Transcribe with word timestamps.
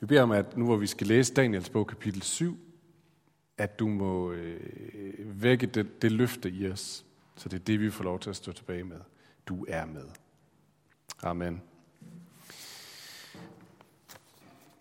Vi 0.00 0.06
beder 0.06 0.22
om, 0.22 0.30
at 0.30 0.56
nu 0.56 0.64
hvor 0.64 0.76
vi 0.76 0.86
skal 0.86 1.06
læse 1.06 1.34
Daniels 1.34 1.68
bog, 1.68 1.86
kapitel 1.86 2.22
7, 2.22 2.58
at 3.58 3.78
du 3.78 3.88
må 3.88 4.32
øh, 4.32 5.42
vække 5.42 5.66
det, 5.66 6.02
det 6.02 6.12
løfte 6.12 6.50
i 6.50 6.70
os. 6.70 7.04
Så 7.36 7.48
det 7.48 7.60
er 7.60 7.64
det, 7.64 7.80
vi 7.80 7.90
får 7.90 8.04
lov 8.04 8.20
til 8.20 8.30
at 8.30 8.36
stå 8.36 8.52
tilbage 8.52 8.84
med. 8.84 9.00
Du 9.46 9.64
er 9.68 9.86
med. 9.86 10.06
Amen. 11.22 11.62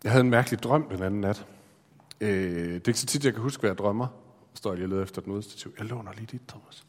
Jeg 0.03 0.11
havde 0.11 0.23
en 0.23 0.29
mærkelig 0.29 0.63
drøm 0.63 0.89
den 0.89 1.03
anden 1.03 1.21
nat. 1.21 1.45
Øh, 2.21 2.29
det 2.29 2.83
er 2.83 2.89
ikke 2.89 2.99
så 2.99 3.05
tit, 3.05 3.25
jeg 3.25 3.33
kan 3.33 3.41
huske, 3.41 3.59
hvad 3.61 3.69
jeg 3.69 3.77
drømmer. 3.77 4.07
Jeg 4.51 4.57
står 4.57 4.73
lige 4.73 4.85
og 4.85 4.89
leder 4.89 5.03
efter 5.03 5.21
et 5.21 5.27
nødstativ. 5.27 5.73
Jeg 5.77 5.85
låner 5.85 6.13
lige 6.13 6.25
dit, 6.25 6.41
Thomas. 6.47 6.85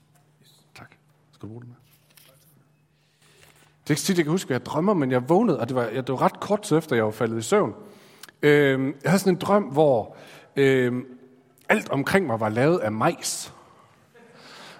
Tak. 0.75 0.95
Skal 1.33 1.43
du 1.43 1.47
bruge 1.47 1.61
det 1.61 1.69
med? 1.69 1.77
Det 3.83 3.91
er 3.91 3.91
ikke 3.91 4.01
så 4.01 4.07
tit, 4.07 4.17
jeg 4.17 4.25
kan 4.25 4.31
huske, 4.31 4.47
hvad 4.47 4.55
jeg 4.55 4.67
drømmer, 4.67 4.95
men 4.95 5.11
jeg 5.11 5.29
vågnede, 5.29 5.61
og 5.61 5.69
det 5.69 5.77
var, 5.77 5.91
det 5.91 6.09
var 6.09 6.23
ret 6.23 6.41
kort 6.41 6.63
tid 6.63 6.77
efter, 6.77 6.97
jeg 6.97 7.05
var 7.05 7.11
faldet 7.11 7.39
i 7.39 7.43
søvn. 7.43 7.75
Øh, 8.43 8.95
jeg 9.03 9.11
havde 9.11 9.19
sådan 9.19 9.35
en 9.35 9.41
drøm, 9.41 9.63
hvor 9.63 10.17
øh, 10.57 10.93
alt 11.69 11.91
omkring 11.91 12.27
mig 12.27 12.41
var 12.41 12.49
lavet 12.49 12.79
af 12.79 12.93
majs. 12.93 13.55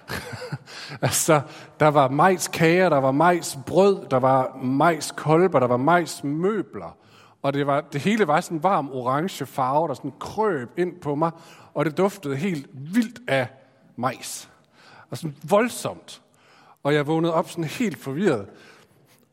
altså, 1.01 1.41
der 1.79 1.87
var 1.87 2.07
majskager, 2.07 2.89
der 2.89 2.97
var 2.97 3.11
majsbrød, 3.11 4.05
der 4.11 4.17
var 4.17 4.57
majskolber, 4.63 5.59
der 5.59 5.67
var 5.67 5.77
majsmøbler. 5.77 6.97
Og 7.41 7.53
det, 7.53 7.67
var, 7.67 7.81
det 7.81 8.01
hele 8.01 8.27
var 8.27 8.41
sådan 8.41 8.57
en 8.57 8.63
varm 8.63 8.91
orange 8.91 9.45
farve, 9.45 9.87
der 9.87 9.93
sådan 9.93 10.13
krøb 10.19 10.69
ind 10.77 10.99
på 11.01 11.15
mig, 11.15 11.31
og 11.73 11.85
det 11.85 11.97
duftede 11.97 12.35
helt 12.35 12.67
vildt 12.73 13.19
af 13.27 13.47
majs. 13.95 14.49
Og 15.09 15.17
sådan 15.17 15.35
voldsomt. 15.43 16.21
Og 16.83 16.93
jeg 16.93 17.07
vågnede 17.07 17.33
op 17.33 17.49
sådan 17.49 17.63
helt 17.63 17.97
forvirret. 17.97 18.47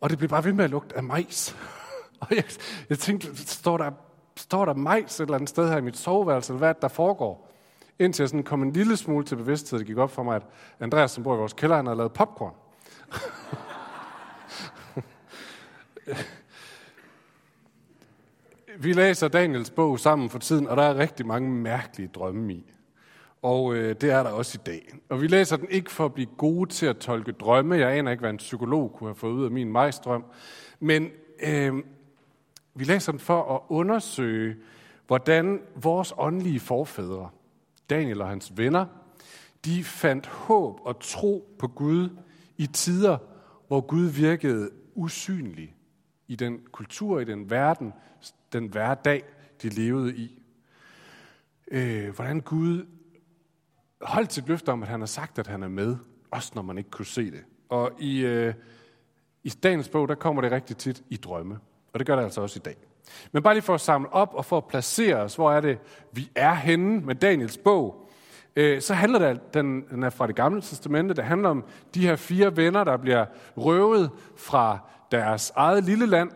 Og 0.01 0.11
det 0.11 0.19
blev 0.19 0.31
bare 0.31 0.45
ved 0.45 0.53
med 0.53 0.65
at 0.65 0.71
lugte 0.71 0.97
af 0.97 1.03
majs. 1.03 1.57
Og 2.21 2.29
jeg, 2.31 2.45
jeg 2.89 2.99
tænkte, 2.99 3.37
står 3.47 3.77
der, 3.77 3.91
står 4.39 4.65
der 4.65 4.75
majs 4.75 5.21
et 5.21 5.25
eller 5.25 5.35
andet 5.35 5.49
sted 5.49 5.69
her 5.69 5.77
i 5.77 5.81
mit 5.81 5.97
soveværelse, 5.97 6.53
eller 6.53 6.59
hvad 6.59 6.75
der 6.83 6.89
foregår? 6.89 7.53
Indtil 7.99 8.23
jeg 8.23 8.29
sådan 8.29 8.43
kom 8.43 8.63
en 8.63 8.73
lille 8.73 8.97
smule 8.97 9.25
til 9.25 9.37
bevidsthed, 9.37 9.79
det 9.79 9.87
gik 9.87 9.97
op 9.97 10.11
for 10.11 10.23
mig, 10.23 10.37
at 10.37 10.43
Andreas, 10.81 11.11
som 11.11 11.25
bor 11.25 11.35
i 11.35 11.39
vores 11.39 11.53
kælder, 11.53 11.77
han 11.77 11.87
har 11.87 11.95
lavet 11.95 12.13
popcorn. 12.13 12.55
Vi 18.81 18.93
læser 18.93 19.29
Daniels 19.29 19.71
bog 19.71 20.01
sammen 20.01 20.31
for 20.31 20.39
tiden, 20.39 20.69
og 20.69 20.77
der 20.77 20.83
er 20.83 20.97
rigtig 20.97 21.27
mange 21.27 21.51
mærkelige 21.51 22.09
drømme 22.09 22.53
i. 22.53 22.73
Og 23.43 23.75
øh, 23.75 23.97
det 24.01 24.11
er 24.11 24.23
der 24.23 24.31
også 24.31 24.59
i 24.61 24.65
dag. 24.67 24.89
Og 25.09 25.23
vi 25.23 25.27
læser 25.27 25.57
den 25.57 25.67
ikke 25.71 25.91
for 25.91 26.05
at 26.05 26.15
blive 26.15 26.29
gode 26.37 26.71
til 26.71 26.87
at 26.87 26.97
tolke 26.97 27.33
drømme. 27.33 27.77
Jeg 27.77 27.93
aner 27.93 28.11
ikke, 28.11 28.21
hvad 28.21 28.31
en 28.31 28.37
psykolog 28.37 28.93
kunne 28.93 29.09
have 29.09 29.15
fået 29.15 29.33
ud 29.33 29.45
af 29.45 29.51
min 29.51 29.73
majstrøm. 29.73 30.25
Men 30.81 31.11
øh, 31.43 31.75
vi 32.79 32.85
læser 32.85 33.13
den 33.13 33.19
for 33.19 33.55
at 33.55 33.61
undersøge, 33.69 34.57
hvordan 35.07 35.61
vores 35.75 36.15
åndelige 36.19 36.61
forfædre, 36.61 37.29
Daniel 37.91 38.21
og 38.21 38.29
hans 38.29 38.53
venner, 38.57 38.87
de 39.65 39.85
fandt 39.85 40.27
håb 40.27 40.81
og 40.83 41.01
tro 41.01 41.57
på 41.59 41.69
Gud 41.69 42.09
i 42.57 42.67
tider, 42.67 43.19
hvor 43.69 43.81
Gud 43.81 44.07
virkede 44.07 44.71
usynlig 44.95 45.75
i 46.29 46.37
den 46.37 46.61
kultur, 46.73 47.21
i 47.21 47.25
den 47.25 47.51
verden, 47.51 47.93
den 48.53 48.67
hverdag, 48.67 49.23
de 49.63 49.69
levede 49.69 50.17
i. 50.17 50.43
Øh, 51.71 52.15
hvordan 52.15 52.41
Gud 52.41 52.87
holdt 54.01 54.33
sit 54.33 54.49
løfte 54.49 54.73
om, 54.73 54.83
at 54.83 54.89
han 54.89 55.01
har 55.01 55.07
sagt, 55.07 55.39
at 55.39 55.47
han 55.47 55.63
er 55.63 55.69
med, 55.69 55.97
også 56.31 56.53
når 56.55 56.63
man 56.63 56.79
ikke 56.79 56.91
kunne 56.91 57.07
se 57.07 57.31
det. 57.31 57.45
Og 57.69 57.93
i, 57.99 58.21
øh, 58.21 58.55
i 59.43 59.49
dagens 59.49 59.89
bog, 59.89 60.09
der 60.09 60.15
kommer 60.15 60.43
det 60.43 60.53
rigtig 60.53 60.77
tit 60.77 61.03
i 61.11 61.17
drømme. 61.17 61.59
Og 61.93 61.99
det 61.99 62.07
gør 62.07 62.17
det 62.17 62.23
altså 62.23 62.41
også 62.41 62.59
i 62.59 62.63
dag. 62.65 62.77
Men 63.33 63.43
bare 63.43 63.55
lige 63.55 63.63
for 63.63 63.75
at 63.75 63.81
samle 63.81 64.13
op 64.13 64.35
og 64.35 64.45
for 64.45 64.57
at 64.57 64.65
placere 64.65 65.17
os, 65.17 65.35
hvor 65.35 65.53
er 65.53 65.61
det, 65.61 65.79
vi 66.13 66.31
er 66.35 66.55
henne 66.55 67.01
med 67.01 67.15
Daniels 67.15 67.59
bog, 67.59 68.09
øh, 68.57 68.81
så 68.81 68.95
handler 68.95 69.19
det, 69.19 69.55
den, 69.55 69.85
den 69.91 70.03
er 70.03 70.11
fra 70.11 70.27
det 70.27 70.37
gamle 70.37 70.61
testamente, 70.61 71.15
det 71.15 71.25
handler 71.25 71.49
om 71.49 71.65
de 71.95 72.07
her 72.07 72.17
fire 72.17 72.57
venner, 72.57 72.85
der 72.85 72.97
bliver 72.97 73.27
røvet 73.57 74.11
fra 74.37 74.79
deres 75.13 75.53
eget 75.57 75.85
lille 75.85 76.07
land 76.07 76.31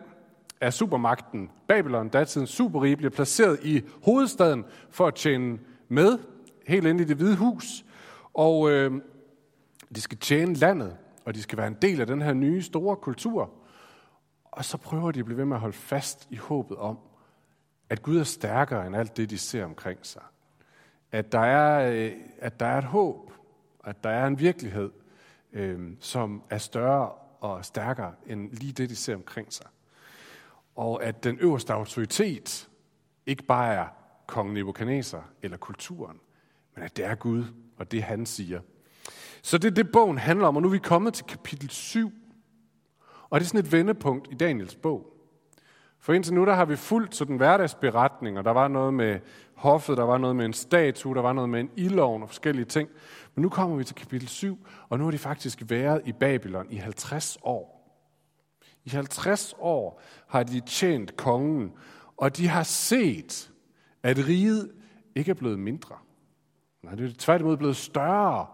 af 0.61 0.73
supermagten 0.73 1.49
Babylon, 1.67 2.09
datidens 2.09 2.49
superrige, 2.49 2.95
bliver 2.95 3.11
placeret 3.11 3.59
i 3.63 3.81
hovedstaden 4.03 4.65
for 4.89 5.07
at 5.07 5.15
tjene 5.15 5.59
med 5.89 6.17
helt 6.67 6.87
ind 6.87 7.01
i 7.01 7.03
det 7.03 7.17
hvide 7.17 7.35
hus. 7.35 7.85
Og 8.33 8.71
øh, 8.71 8.91
de 9.95 10.01
skal 10.01 10.17
tjene 10.17 10.53
landet, 10.53 10.95
og 11.25 11.35
de 11.35 11.41
skal 11.41 11.57
være 11.57 11.67
en 11.67 11.77
del 11.81 12.01
af 12.01 12.07
den 12.07 12.21
her 12.21 12.33
nye 12.33 12.61
store 12.61 12.95
kultur. 12.95 13.49
Og 14.55 14.65
så 14.65 14.77
prøver 14.77 15.11
de 15.11 15.19
at 15.19 15.25
blive 15.25 15.37
ved 15.37 15.45
med 15.45 15.57
at 15.57 15.61
holde 15.61 15.77
fast 15.77 16.27
i 16.29 16.35
håbet 16.35 16.77
om, 16.77 16.97
at 17.89 18.01
Gud 18.01 18.17
er 18.17 18.23
stærkere 18.23 18.87
end 18.87 18.95
alt 18.95 19.17
det, 19.17 19.29
de 19.29 19.37
ser 19.37 19.65
omkring 19.65 19.99
sig. 20.01 20.21
At 21.11 21.31
der 21.31 21.39
er, 21.39 21.91
øh, 21.91 22.11
at 22.37 22.59
der 22.59 22.65
er 22.65 22.77
et 22.77 22.83
håb, 22.83 23.31
at 23.83 24.03
der 24.03 24.09
er 24.09 24.27
en 24.27 24.39
virkelighed, 24.39 24.91
øh, 25.53 25.91
som 25.99 26.43
er 26.49 26.57
større 26.57 27.09
og 27.39 27.65
stærkere 27.65 28.13
end 28.25 28.51
lige 28.51 28.73
det, 28.73 28.89
de 28.89 28.95
ser 28.95 29.15
omkring 29.15 29.53
sig. 29.53 29.67
Og 30.75 31.03
at 31.03 31.23
den 31.23 31.37
øverste 31.39 31.73
autoritet 31.73 32.69
ikke 33.25 33.43
bare 33.43 33.73
er 33.73 33.87
kong 34.27 34.53
Nebuchadnezzar 34.53 35.29
eller 35.41 35.57
kulturen, 35.57 36.19
men 36.75 36.83
at 36.83 36.97
det 36.97 37.05
er 37.05 37.15
Gud, 37.15 37.45
og 37.77 37.91
det 37.91 38.03
han 38.03 38.25
siger. 38.25 38.61
Så 39.41 39.57
det 39.57 39.67
er 39.67 39.83
det, 39.83 39.91
bogen 39.91 40.17
handler 40.17 40.47
om, 40.47 40.55
og 40.55 40.61
nu 40.61 40.67
er 40.67 40.71
vi 40.71 40.79
kommet 40.79 41.13
til 41.13 41.25
kapitel 41.25 41.69
7. 41.69 42.13
Og 43.33 43.39
det 43.39 43.45
er 43.45 43.47
sådan 43.47 43.65
et 43.65 43.71
vendepunkt 43.71 44.27
i 44.31 44.35
Daniels 44.35 44.75
bog. 44.75 45.13
For 45.99 46.13
indtil 46.13 46.33
nu, 46.33 46.45
der 46.45 46.53
har 46.53 46.65
vi 46.65 46.75
fulgt 46.75 47.15
sådan 47.15 47.37
hverdagsberetning, 47.37 48.37
og 48.37 48.45
der 48.45 48.51
var 48.51 48.67
noget 48.67 48.93
med 48.93 49.19
hoffet, 49.55 49.97
der 49.97 50.03
var 50.03 50.17
noget 50.17 50.35
med 50.35 50.45
en 50.45 50.53
statue, 50.53 51.15
der 51.15 51.21
var 51.21 51.33
noget 51.33 51.49
med 51.49 51.59
en 51.59 51.69
ildovn 51.75 52.21
og 52.21 52.29
forskellige 52.29 52.65
ting. 52.65 52.89
Men 53.35 53.41
nu 53.41 53.49
kommer 53.49 53.75
vi 53.75 53.83
til 53.83 53.95
kapitel 53.95 54.27
7, 54.27 54.67
og 54.89 54.97
nu 54.97 55.03
har 55.03 55.11
de 55.11 55.17
faktisk 55.17 55.63
været 55.65 56.01
i 56.05 56.11
Babylon 56.11 56.67
i 56.69 56.75
50 56.75 57.37
år. 57.43 57.93
I 58.85 58.89
50 58.89 59.55
år 59.59 60.01
har 60.27 60.43
de 60.43 60.59
tjent 60.59 61.17
kongen, 61.17 61.71
og 62.17 62.37
de 62.37 62.47
har 62.47 62.63
set, 62.63 63.51
at 64.03 64.17
riget 64.27 64.71
ikke 65.15 65.31
er 65.31 65.35
blevet 65.35 65.59
mindre. 65.59 65.95
Nej, 66.83 66.95
det 66.95 67.09
er 67.09 67.13
tværtimod 67.17 67.57
blevet 67.57 67.75
større. 67.75 68.45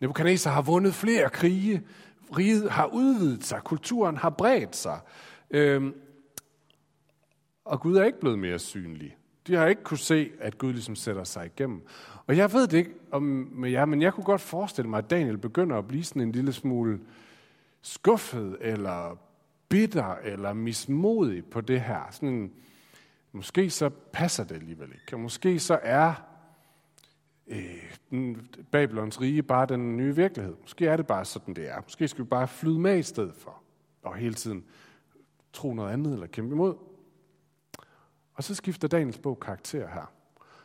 Nebuchadnezzar 0.00 0.50
har 0.50 0.62
vundet 0.62 0.94
flere 0.94 1.30
krige. 1.30 1.82
Riget 2.36 2.70
har 2.70 2.86
udvidet 2.86 3.44
sig. 3.44 3.60
Kulturen 3.64 4.16
har 4.16 4.30
bredt 4.30 4.76
sig. 4.76 5.00
Øhm, 5.50 5.94
og 7.64 7.80
Gud 7.80 7.96
er 7.96 8.04
ikke 8.04 8.20
blevet 8.20 8.38
mere 8.38 8.58
synlig. 8.58 9.16
De 9.46 9.54
har 9.54 9.66
ikke 9.66 9.82
kunne 9.82 9.98
se, 9.98 10.30
at 10.40 10.58
Gud 10.58 10.72
ligesom 10.72 10.96
sætter 10.96 11.24
sig 11.24 11.46
igennem. 11.46 11.86
Og 12.26 12.36
jeg 12.36 12.52
ved 12.52 12.66
det 12.66 12.78
ikke 12.78 12.94
om 13.10 13.22
med 13.52 13.70
jer, 13.70 13.84
men 13.84 14.02
jeg 14.02 14.14
kunne 14.14 14.24
godt 14.24 14.40
forestille 14.40 14.90
mig, 14.90 14.98
at 14.98 15.10
Daniel 15.10 15.38
begynder 15.38 15.78
at 15.78 15.88
blive 15.88 16.04
sådan 16.04 16.22
en 16.22 16.32
lille 16.32 16.52
smule 16.52 17.00
skuffet, 17.82 18.56
eller 18.60 19.18
bitter, 19.68 20.14
eller 20.14 20.52
mismodig 20.52 21.44
på 21.44 21.60
det 21.60 21.80
her. 21.80 22.00
Sådan, 22.10 22.52
måske 23.32 23.70
så 23.70 23.90
passer 24.12 24.44
det 24.44 24.54
alligevel 24.54 24.88
ikke. 24.94 25.18
måske 25.18 25.58
så 25.58 25.78
er 25.82 26.14
øh, 27.46 28.36
Babylons 28.70 29.20
rige 29.20 29.42
bare 29.42 29.66
den 29.66 29.96
nye 29.96 30.16
virkelighed. 30.16 30.54
Måske 30.60 30.86
er 30.86 30.96
det 30.96 31.06
bare 31.06 31.24
sådan, 31.24 31.54
det 31.54 31.68
er. 31.68 31.80
Måske 31.82 32.08
skal 32.08 32.24
vi 32.24 32.28
bare 32.28 32.48
flyde 32.48 32.78
med 32.78 32.98
i 32.98 33.02
stedet 33.02 33.34
for, 33.34 33.62
og 34.02 34.14
hele 34.14 34.34
tiden 34.34 34.64
tro 35.52 35.74
noget 35.74 35.92
andet 35.92 36.12
eller 36.12 36.26
kæmpe 36.26 36.54
imod. 36.54 36.74
Og 38.34 38.44
så 38.44 38.54
skifter 38.54 38.88
Daniels 38.88 39.18
bog 39.18 39.40
karakter 39.40 39.88
her. 39.88 40.12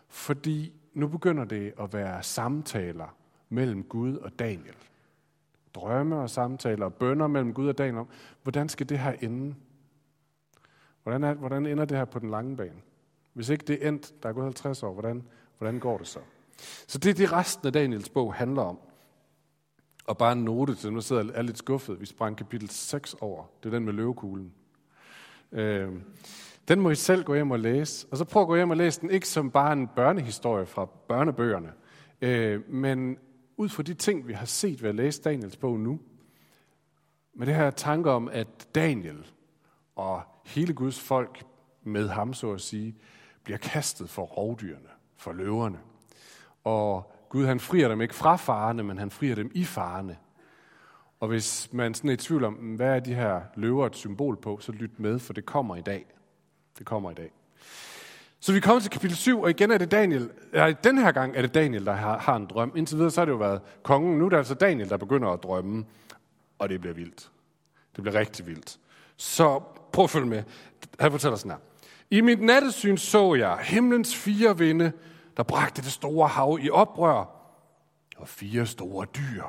Fordi 0.08 0.74
nu 0.94 1.08
begynder 1.08 1.46
det 1.46 1.74
at 1.80 1.94
være 1.94 2.24
samtaler 2.24 3.16
mellem 3.50 3.84
Gud 3.84 4.18
og 4.18 4.40
Daniel. 4.40 4.76
Drømme 5.76 6.16
og 6.16 6.30
samtaler 6.30 6.86
og 6.86 6.94
bønder 6.94 7.28
mellem 7.28 7.54
Gud 7.54 7.68
og 7.68 7.78
Daniel 7.78 7.98
om, 7.98 8.08
hvordan 8.44 8.70
skal 8.70 8.90
det 8.90 9.00
her 9.00 9.12
ende? 9.12 9.56
Hvordan, 11.04 11.24
er, 11.24 11.34
hvordan 11.34 11.66
ender 11.66 11.86
det 11.86 11.98
her 11.98 12.06
på 12.06 12.20
den 12.20 12.30
lange 12.30 12.58
bane? 12.58 12.82
Hvis 13.34 13.50
ikke 13.50 13.66
det 13.66 13.84
er 13.84 13.90
endt, 13.90 14.24
der 14.24 14.30
er 14.30 14.34
gået 14.34 14.44
50 14.44 14.84
år, 14.84 14.94
hvordan, 14.94 15.28
hvordan 15.58 15.80
går 15.80 15.98
det 15.98 16.08
så? 16.08 16.20
Så 16.88 16.98
det 16.98 17.10
er 17.10 17.14
det, 17.14 17.32
resten 17.32 17.68
af 17.68 17.74
Daniels 17.74 18.10
bog 18.10 18.34
handler 18.34 18.62
om. 18.62 18.80
Og 20.06 20.18
bare 20.18 20.32
en 20.32 20.44
note 20.44 20.76
til 20.76 20.86
dem, 20.86 20.94
der 20.94 21.02
sidder 21.02 21.34
er 21.34 21.42
lidt 21.42 21.58
skuffet. 21.58 22.02
Vi 22.02 22.06
sprang 22.06 22.38
kapitel 22.38 22.70
6 22.70 23.14
over. 23.14 23.44
Det 23.64 23.70
er 23.70 23.74
den 23.74 23.86
med 23.86 23.94
løvekuglen. 23.94 24.54
Øh, 25.52 25.92
den 26.68 26.80
må 26.80 26.90
I 26.90 26.96
selv 26.96 27.24
gå 27.24 27.34
hjem 27.34 27.52
og 27.52 27.60
læse. 27.60 28.08
Og 28.12 28.18
så 28.18 28.26
prøv 28.26 28.42
at 28.42 28.48
gå 28.48 28.56
hjem 28.56 28.70
og 28.70 28.78
læse 28.78 29.02
den, 29.02 29.10
ikke 29.10 29.28
som 29.28 29.52
bare 29.52 29.74
en 29.74 29.88
børnehistorie 29.88 30.66
fra 30.66 30.86
børnebøgerne, 30.86 31.74
øh, 32.22 32.70
men 32.70 33.18
ud 33.58 33.70
fra 33.70 33.84
de 33.84 33.94
ting, 33.94 34.28
vi 34.28 34.34
har 34.34 34.46
set 34.46 34.84
ved 34.84 34.90
at 34.90 34.96
læse 34.96 35.22
Daniels 35.22 35.58
bog 35.58 35.80
nu. 35.80 36.00
Med 37.34 37.48
det 37.48 37.56
her 37.56 37.72
tanke 37.72 38.12
om, 38.12 38.30
at 38.30 38.68
Daniel 38.76 39.28
og 39.96 40.22
hele 40.46 40.74
Guds 40.74 41.00
folk 41.00 41.44
med 41.84 42.08
ham, 42.08 42.34
så 42.34 42.52
at 42.52 42.62
sige, 42.62 42.96
bliver 43.44 43.58
kastet 43.58 44.10
for 44.10 44.24
rovdyrene, 44.24 44.90
for 45.18 45.34
løverne. 45.34 45.80
Og 46.64 47.14
Gud 47.30 47.46
han 47.46 47.60
frier 47.60 47.88
dem 47.88 48.02
ikke 48.02 48.16
fra 48.16 48.36
farerne, 48.36 48.84
men 48.84 48.98
han 48.98 49.12
frier 49.12 49.36
dem 49.36 49.52
i 49.54 49.64
farerne. 49.64 50.18
Og 51.20 51.28
hvis 51.28 51.70
man 51.72 51.94
sådan 51.94 52.10
er 52.10 52.14
i 52.14 52.18
tvivl 52.18 52.44
om, 52.44 52.54
mm, 52.54 52.76
hvad 52.76 52.96
er 52.96 53.00
de 53.00 53.14
her 53.14 53.42
løver 53.56 53.86
et 53.86 53.96
symbol 53.96 54.38
på, 54.42 54.60
så 54.62 54.72
lyt 54.72 55.00
med, 55.00 55.20
for 55.20 55.34
det 55.34 55.46
kommer 55.46 55.76
i 55.76 55.82
dag. 55.82 56.06
Det 56.78 56.86
kommer 56.86 57.12
i 57.12 57.14
dag. 57.14 57.32
Så 58.40 58.54
vi 58.54 58.60
kommer 58.60 58.82
til 58.82 58.92
kapitel 58.92 59.18
7, 59.18 59.42
og 59.42 59.50
igen 59.50 59.72
er 59.72 59.78
det 59.78 59.92
Daniel, 59.92 60.30
ja, 60.54 60.74
den 60.84 60.98
her 60.98 61.12
gang 61.12 61.36
er 61.36 61.42
det 61.42 61.54
Daniel, 61.54 61.86
der 61.86 61.94
har, 61.94 62.18
har 62.18 62.36
en 62.36 62.46
drøm. 62.46 62.74
Indtil 62.76 62.98
videre 62.98 63.12
så 63.12 63.22
har 63.22 63.26
det 63.26 63.32
jo 63.32 63.38
været 63.38 63.62
kongen, 63.84 64.18
nu 64.18 64.26
er 64.26 64.30
det 64.30 64.38
altså 64.38 64.54
Daniel, 64.54 64.90
der 64.90 64.98
begynder 64.98 65.30
at 65.30 65.44
drømme, 65.44 65.86
og 66.60 66.70
det 66.70 66.82
bliver 66.82 66.94
vildt. 66.94 67.32
Det 67.96 68.04
bliver 68.04 68.20
rigtig 68.20 68.48
vildt. 68.48 68.80
Så 69.18 69.62
prøv 69.94 70.04
at 70.04 70.10
følge 70.10 70.28
med. 70.28 70.44
Han 71.00 71.12
fortæller 71.12 71.38
sådan 71.38 71.52
her. 71.52 71.58
I 72.12 72.22
mit 72.22 72.42
nattesyn 72.42 72.98
så 72.98 73.36
jeg 73.36 73.58
himlens 73.58 74.16
fire 74.16 74.58
vinde, 74.58 74.92
der 75.38 75.44
bragte 75.44 75.82
det 75.82 75.92
store 75.92 76.28
hav 76.28 76.60
i 76.62 76.70
oprør, 76.70 77.26
og 78.18 78.28
fire 78.28 78.66
store 78.66 79.06
dyr 79.06 79.44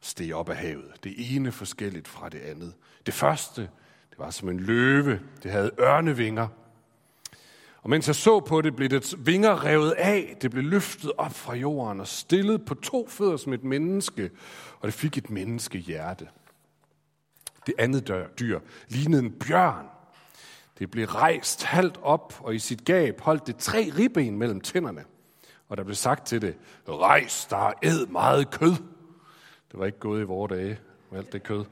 steg 0.00 0.34
op 0.34 0.48
af 0.48 0.56
havet. 0.56 1.04
Det 1.04 1.34
ene 1.36 1.52
forskelligt 1.52 2.08
fra 2.08 2.28
det 2.28 2.40
andet. 2.40 2.74
Det 3.06 3.14
første, 3.14 3.62
det 4.10 4.18
var 4.18 4.30
som 4.30 4.48
en 4.48 4.60
løve. 4.60 5.20
Det 5.42 5.50
havde 5.50 5.70
ørnevinger. 5.80 6.48
Og 7.82 7.90
mens 7.90 8.06
jeg 8.06 8.14
så 8.14 8.40
på 8.40 8.60
det, 8.60 8.76
blev 8.76 8.88
dets 8.88 9.16
vinger 9.18 9.64
revet 9.64 9.90
af. 9.90 10.36
Det 10.42 10.50
blev 10.50 10.64
løftet 10.64 11.12
op 11.18 11.34
fra 11.34 11.54
jorden 11.54 12.00
og 12.00 12.08
stillet 12.08 12.64
på 12.64 12.74
to 12.74 13.08
fødder 13.08 13.36
som 13.36 13.52
et 13.52 13.64
menneske. 13.64 14.30
Og 14.80 14.86
det 14.86 14.94
fik 14.94 15.18
et 15.18 15.30
menneskehjerte. 15.30 16.28
Det 17.66 17.74
andet 17.78 18.28
dyr 18.40 18.60
lignede 18.88 19.22
en 19.22 19.32
bjørn. 19.32 19.86
Det 20.80 20.90
blev 20.90 21.06
rejst 21.06 21.62
halvt 21.64 21.98
op, 22.02 22.40
og 22.40 22.54
i 22.54 22.58
sit 22.58 22.84
gab 22.84 23.20
holdt 23.20 23.46
det 23.46 23.56
tre 23.56 23.92
ribben 23.98 24.38
mellem 24.38 24.60
tænderne. 24.60 25.04
Og 25.68 25.76
der 25.76 25.84
blev 25.84 25.94
sagt 25.94 26.26
til 26.26 26.42
det, 26.42 26.56
rejs, 26.88 27.46
der 27.50 27.56
er 27.56 27.72
æd 27.82 28.06
meget 28.06 28.50
kød. 28.50 28.70
Det 29.72 29.78
var 29.78 29.86
ikke 29.86 29.98
gået 29.98 30.20
i 30.20 30.24
vore 30.24 30.56
dage 30.56 30.78
med 31.10 31.18
alt 31.18 31.32
det 31.32 31.42
kød. 31.42 31.64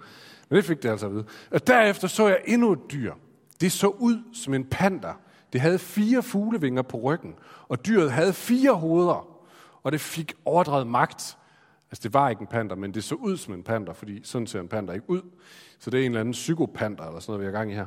Men 0.49 0.57
det 0.57 0.65
fik 0.65 0.83
det 0.83 0.89
altså 0.89 1.07
at 1.07 1.13
vide. 1.13 1.25
Og 1.51 1.67
derefter 1.67 2.09
så 2.09 2.29
jeg 2.29 2.41
endnu 2.47 2.73
et 2.73 2.79
dyr. 2.93 3.15
Det 3.61 3.73
så 3.73 3.89
ud 3.89 4.23
som 4.33 4.55
en 4.55 4.65
panda. 4.65 5.13
Det 5.53 5.61
havde 5.61 5.79
fire 5.79 6.23
fuglevinger 6.23 6.83
på 6.83 6.97
ryggen, 6.97 7.35
og 7.69 7.87
dyret 7.87 8.13
havde 8.13 8.33
fire 8.33 8.73
hoveder. 8.73 9.29
Og 9.83 9.93
det 9.93 10.01
fik 10.01 10.35
overdrevet 10.45 10.87
magt. 10.87 11.39
Altså 11.91 12.03
det 12.03 12.15
var 12.15 12.29
ikke 12.29 12.41
en 12.41 12.47
panda, 12.47 12.75
men 12.75 12.95
det 12.95 13.05
så 13.05 13.15
ud 13.15 13.37
som 13.37 13.55
en 13.55 13.63
panda, 13.63 13.93
fordi 13.93 14.21
sådan 14.25 14.47
ser 14.47 14.61
en 14.61 14.69
panda 14.69 14.93
ikke 14.93 15.11
ud. 15.11 15.23
Så 15.79 15.91
det 15.91 16.01
er 16.01 16.05
en 16.05 16.11
eller 16.11 16.21
anden 16.21 16.33
psykopanda 16.33 17.07
eller 17.07 17.21
sådan 17.21 17.33
noget, 17.33 17.41
vi 17.41 17.45
har 17.45 17.59
gang 17.59 17.71
i 17.71 17.75
her. 17.75 17.87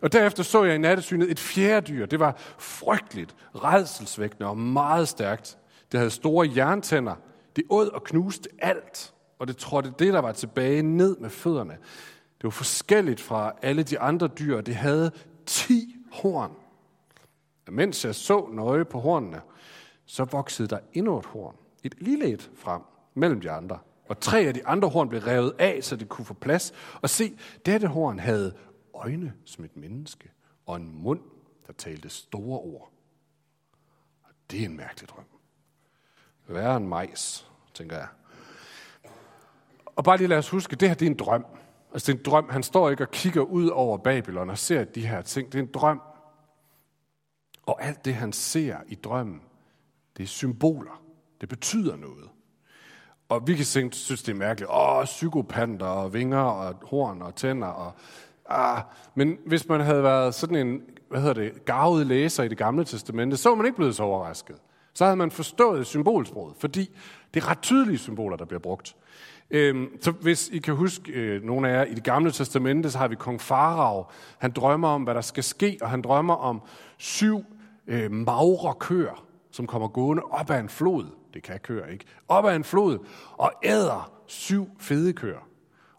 Og 0.00 0.12
derefter 0.12 0.42
så 0.42 0.64
jeg 0.64 0.74
i 0.74 0.78
nattesynet 0.78 1.30
et 1.30 1.38
fjerde 1.38 1.92
dyr. 1.92 2.06
Det 2.06 2.20
var 2.20 2.36
frygteligt, 2.58 3.36
redselsvækkende 3.54 4.48
og 4.48 4.58
meget 4.58 5.08
stærkt. 5.08 5.58
Det 5.92 5.98
havde 5.98 6.10
store 6.10 6.50
jerntænder. 6.56 7.14
Det 7.56 7.64
åd 7.70 7.88
og 7.88 8.04
knuste 8.04 8.48
alt. 8.58 9.14
Og 9.38 9.48
det 9.48 9.56
trådte 9.56 9.92
det, 9.98 10.12
der 10.12 10.20
var 10.20 10.32
tilbage, 10.32 10.82
ned 10.82 11.16
med 11.16 11.30
fødderne. 11.30 11.72
Det 12.38 12.44
var 12.44 12.50
forskelligt 12.50 13.20
fra 13.20 13.52
alle 13.62 13.82
de 13.82 14.00
andre 14.00 14.26
dyr. 14.26 14.60
Det 14.60 14.74
havde 14.74 15.10
ti 15.46 15.96
horn. 16.12 16.52
Og 17.66 17.72
mens 17.72 18.04
jeg 18.04 18.14
så 18.14 18.48
nøje 18.52 18.84
på 18.84 19.00
hornene, 19.00 19.40
så 20.06 20.24
voksede 20.24 20.68
der 20.68 20.78
endnu 20.92 21.18
et 21.18 21.26
horn. 21.26 21.54
Et 21.84 21.94
lille 22.00 22.26
et 22.26 22.50
frem 22.56 22.80
mellem 23.14 23.40
de 23.40 23.50
andre. 23.50 23.78
Og 24.08 24.20
tre 24.20 24.40
af 24.40 24.54
de 24.54 24.66
andre 24.66 24.88
horn 24.88 25.08
blev 25.08 25.20
revet 25.20 25.52
af, 25.58 25.78
så 25.82 25.96
det 25.96 26.08
kunne 26.08 26.24
få 26.24 26.34
plads. 26.34 26.72
Og 27.00 27.10
se, 27.10 27.38
dette 27.66 27.86
horn 27.86 28.18
havde 28.18 28.52
øjne 28.94 29.34
som 29.44 29.64
et 29.64 29.76
menneske, 29.76 30.30
og 30.66 30.76
en 30.76 31.02
mund, 31.02 31.20
der 31.66 31.72
talte 31.72 32.08
store 32.08 32.58
ord. 32.58 32.92
Og 34.22 34.30
det 34.50 34.60
er 34.60 34.64
en 34.64 34.76
mærkelig 34.76 35.08
drøm. 35.08 35.24
Værre 36.48 36.76
en 36.76 36.88
majs, 36.88 37.50
tænker 37.74 37.96
jeg. 37.96 38.08
Og 39.86 40.04
bare 40.04 40.16
lige 40.16 40.28
lad 40.28 40.38
os 40.38 40.48
huske, 40.48 40.76
det 40.76 40.88
her 40.88 40.94
det 40.94 41.06
er 41.06 41.10
en 41.10 41.16
drøm. 41.16 41.46
Altså 41.92 42.12
det 42.12 42.18
er 42.18 42.18
en 42.18 42.24
drøm. 42.24 42.48
Han 42.48 42.62
står 42.62 42.90
ikke 42.90 43.04
og 43.04 43.10
kigger 43.10 43.42
ud 43.42 43.68
over 43.68 43.98
Babylon 43.98 44.50
og 44.50 44.58
ser 44.58 44.84
de 44.84 45.06
her 45.06 45.22
ting. 45.22 45.52
Det 45.52 45.58
er 45.58 45.62
en 45.62 45.70
drøm. 45.72 46.02
Og 47.66 47.82
alt 47.82 48.04
det, 48.04 48.14
han 48.14 48.32
ser 48.32 48.76
i 48.86 48.94
drømmen, 48.94 49.42
det 50.16 50.22
er 50.22 50.26
symboler. 50.26 51.02
Det 51.40 51.48
betyder 51.48 51.96
noget. 51.96 52.30
Og 53.28 53.46
vi 53.46 53.54
kan 53.54 53.64
synes, 53.64 54.22
det 54.22 54.28
er 54.28 54.34
mærkeligt. 54.34 54.70
Åh, 54.70 55.04
psykopanter 55.04 55.86
og 55.86 56.14
vinger 56.14 56.40
og 56.40 56.74
horn 56.82 57.22
og 57.22 57.34
tænder. 57.34 57.66
Og, 57.66 57.92
ah. 58.48 58.82
Men 59.14 59.38
hvis 59.46 59.68
man 59.68 59.80
havde 59.80 60.02
været 60.02 60.34
sådan 60.34 60.66
en, 60.66 60.80
hvad 61.10 61.20
hedder 61.20 61.34
det, 61.34 61.64
garvet 61.64 62.06
læser 62.06 62.42
i 62.42 62.48
det 62.48 62.58
gamle 62.58 62.84
testamente, 62.84 63.36
så 63.36 63.48
var 63.48 63.56
man 63.56 63.66
ikke 63.66 63.76
blevet 63.76 63.94
så 63.94 64.02
overrasket. 64.02 64.56
Så 64.94 65.04
havde 65.04 65.16
man 65.16 65.30
forstået 65.30 65.86
symbolsproget, 65.86 66.54
fordi 66.58 66.90
det 67.34 67.42
er 67.42 67.50
ret 67.50 67.60
tydelige 67.60 67.98
symboler, 67.98 68.36
der 68.36 68.44
bliver 68.44 68.60
brugt. 68.60 68.96
Øhm, 69.50 69.88
så 70.00 70.10
hvis 70.10 70.48
I 70.52 70.58
kan 70.58 70.74
huske, 70.74 71.12
øh, 71.12 71.44
nogle 71.44 71.68
af 71.68 71.72
jer, 71.72 71.84
i 71.84 71.94
det 71.94 72.04
gamle 72.04 72.30
testamente, 72.30 72.90
så 72.90 72.98
har 72.98 73.08
vi 73.08 73.14
kong 73.14 73.40
Farag. 73.40 74.04
Han 74.38 74.50
drømmer 74.50 74.88
om, 74.88 75.02
hvad 75.02 75.14
der 75.14 75.20
skal 75.20 75.44
ske, 75.44 75.78
og 75.82 75.90
han 75.90 76.02
drømmer 76.02 76.34
om 76.34 76.62
syv 76.98 77.44
øh, 77.86 78.10
magre 78.10 78.74
køer, 78.74 79.24
som 79.50 79.66
kommer 79.66 79.88
gående 79.88 80.22
op 80.22 80.50
ad 80.50 80.60
en 80.60 80.68
flod. 80.68 81.06
Det 81.34 81.42
kan 81.42 81.58
køer 81.58 81.86
ikke. 81.86 82.04
Op 82.28 82.46
ad 82.46 82.56
en 82.56 82.64
flod, 82.64 82.98
og 83.32 83.52
æder 83.64 84.12
syv 84.26 84.68
fede 84.78 85.12
køer. 85.12 85.48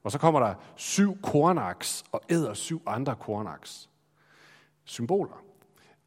Og 0.03 0.11
så 0.11 0.17
kommer 0.17 0.39
der 0.39 0.53
syv 0.75 1.21
kornaks, 1.21 2.03
og 2.11 2.21
æder 2.29 2.53
syv 2.53 2.81
andre 2.85 3.15
kornaks. 3.15 3.89
Symboler. 4.85 5.43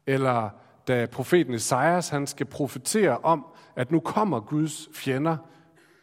Eller 0.07 0.49
da 0.87 1.05
profeten 1.05 1.53
Esajas, 1.53 2.09
han 2.09 2.27
skal 2.27 2.45
profetere 2.45 3.17
om, 3.17 3.45
at 3.75 3.91
nu 3.91 3.99
kommer 3.99 4.39
Guds 4.39 4.89
fjender, 4.93 5.37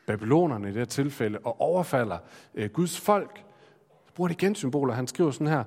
babylonerne 0.07 0.69
i 0.69 0.71
det 0.71 0.79
her 0.79 0.85
tilfælde, 0.85 1.39
og 1.45 1.61
overfalder 1.61 2.19
øh, 2.55 2.71
Guds 2.71 3.01
folk. 3.01 3.45
Så 4.07 4.13
bruger 4.15 4.29
det 4.29 4.43
igen 4.43 4.55
symboler. 4.55 4.95
Han 4.95 5.07
skriver 5.07 5.31
sådan 5.31 5.47
her, 5.47 5.65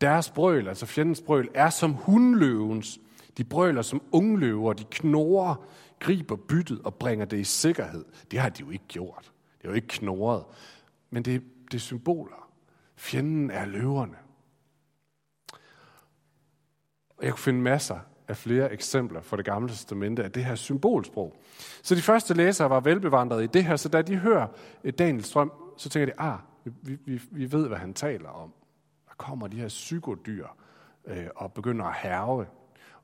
deres 0.00 0.30
brøl, 0.30 0.68
altså 0.68 0.86
fjendens 0.86 1.20
brøl, 1.20 1.48
er 1.54 1.70
som 1.70 1.92
hundløvens. 1.92 2.98
De 3.36 3.44
brøler 3.44 3.82
som 3.82 4.02
ungløver, 4.12 4.72
de 4.72 4.84
knorer, 4.84 5.54
griber 5.98 6.36
byttet 6.36 6.80
og 6.84 6.94
bringer 6.94 7.26
det 7.26 7.38
i 7.38 7.44
sikkerhed. 7.44 8.04
Det 8.30 8.38
har 8.38 8.48
de 8.48 8.60
jo 8.60 8.70
ikke 8.70 8.84
gjort. 8.88 9.32
Det 9.58 9.64
er 9.64 9.68
jo 9.68 9.74
ikke 9.74 9.88
knoret. 9.88 10.44
Men 11.10 11.22
det, 11.22 11.42
det 11.70 11.74
er 11.74 11.80
symboler. 11.80 12.50
Fjenden 12.96 13.50
er 13.50 13.66
løverne. 13.66 14.16
Og 17.16 17.24
jeg 17.24 17.32
kunne 17.32 17.38
finde 17.38 17.60
masser 17.60 17.98
af 18.28 18.36
flere 18.36 18.72
eksempler 18.72 19.20
fra 19.20 19.36
det 19.36 19.44
gamle 19.44 19.68
testamente 19.68 20.24
af 20.24 20.32
det 20.32 20.44
her 20.44 20.54
symbolsprog. 20.54 21.36
Så 21.82 21.94
de 21.94 22.02
første 22.02 22.34
læsere 22.34 22.70
var 22.70 22.80
velbevandrede 22.80 23.44
i 23.44 23.46
det 23.46 23.64
her, 23.64 23.76
så 23.76 23.88
da 23.88 24.02
de 24.02 24.16
hører 24.16 24.46
eh, 24.84 24.92
Daniels 24.92 25.30
drøm, 25.30 25.52
så 25.76 25.88
tænker 25.88 26.06
de, 26.06 26.20
ah, 26.20 26.38
vi, 26.64 26.98
vi, 27.04 27.22
vi 27.30 27.52
ved, 27.52 27.68
hvad 27.68 27.78
han 27.78 27.94
taler 27.94 28.28
om. 28.28 28.52
Der 29.08 29.14
kommer 29.16 29.46
de 29.46 29.56
her 29.56 29.68
psykodyr 29.68 30.46
øh, 31.06 31.26
og 31.36 31.52
begynder 31.52 31.84
at 31.84 31.96
herve. 32.02 32.46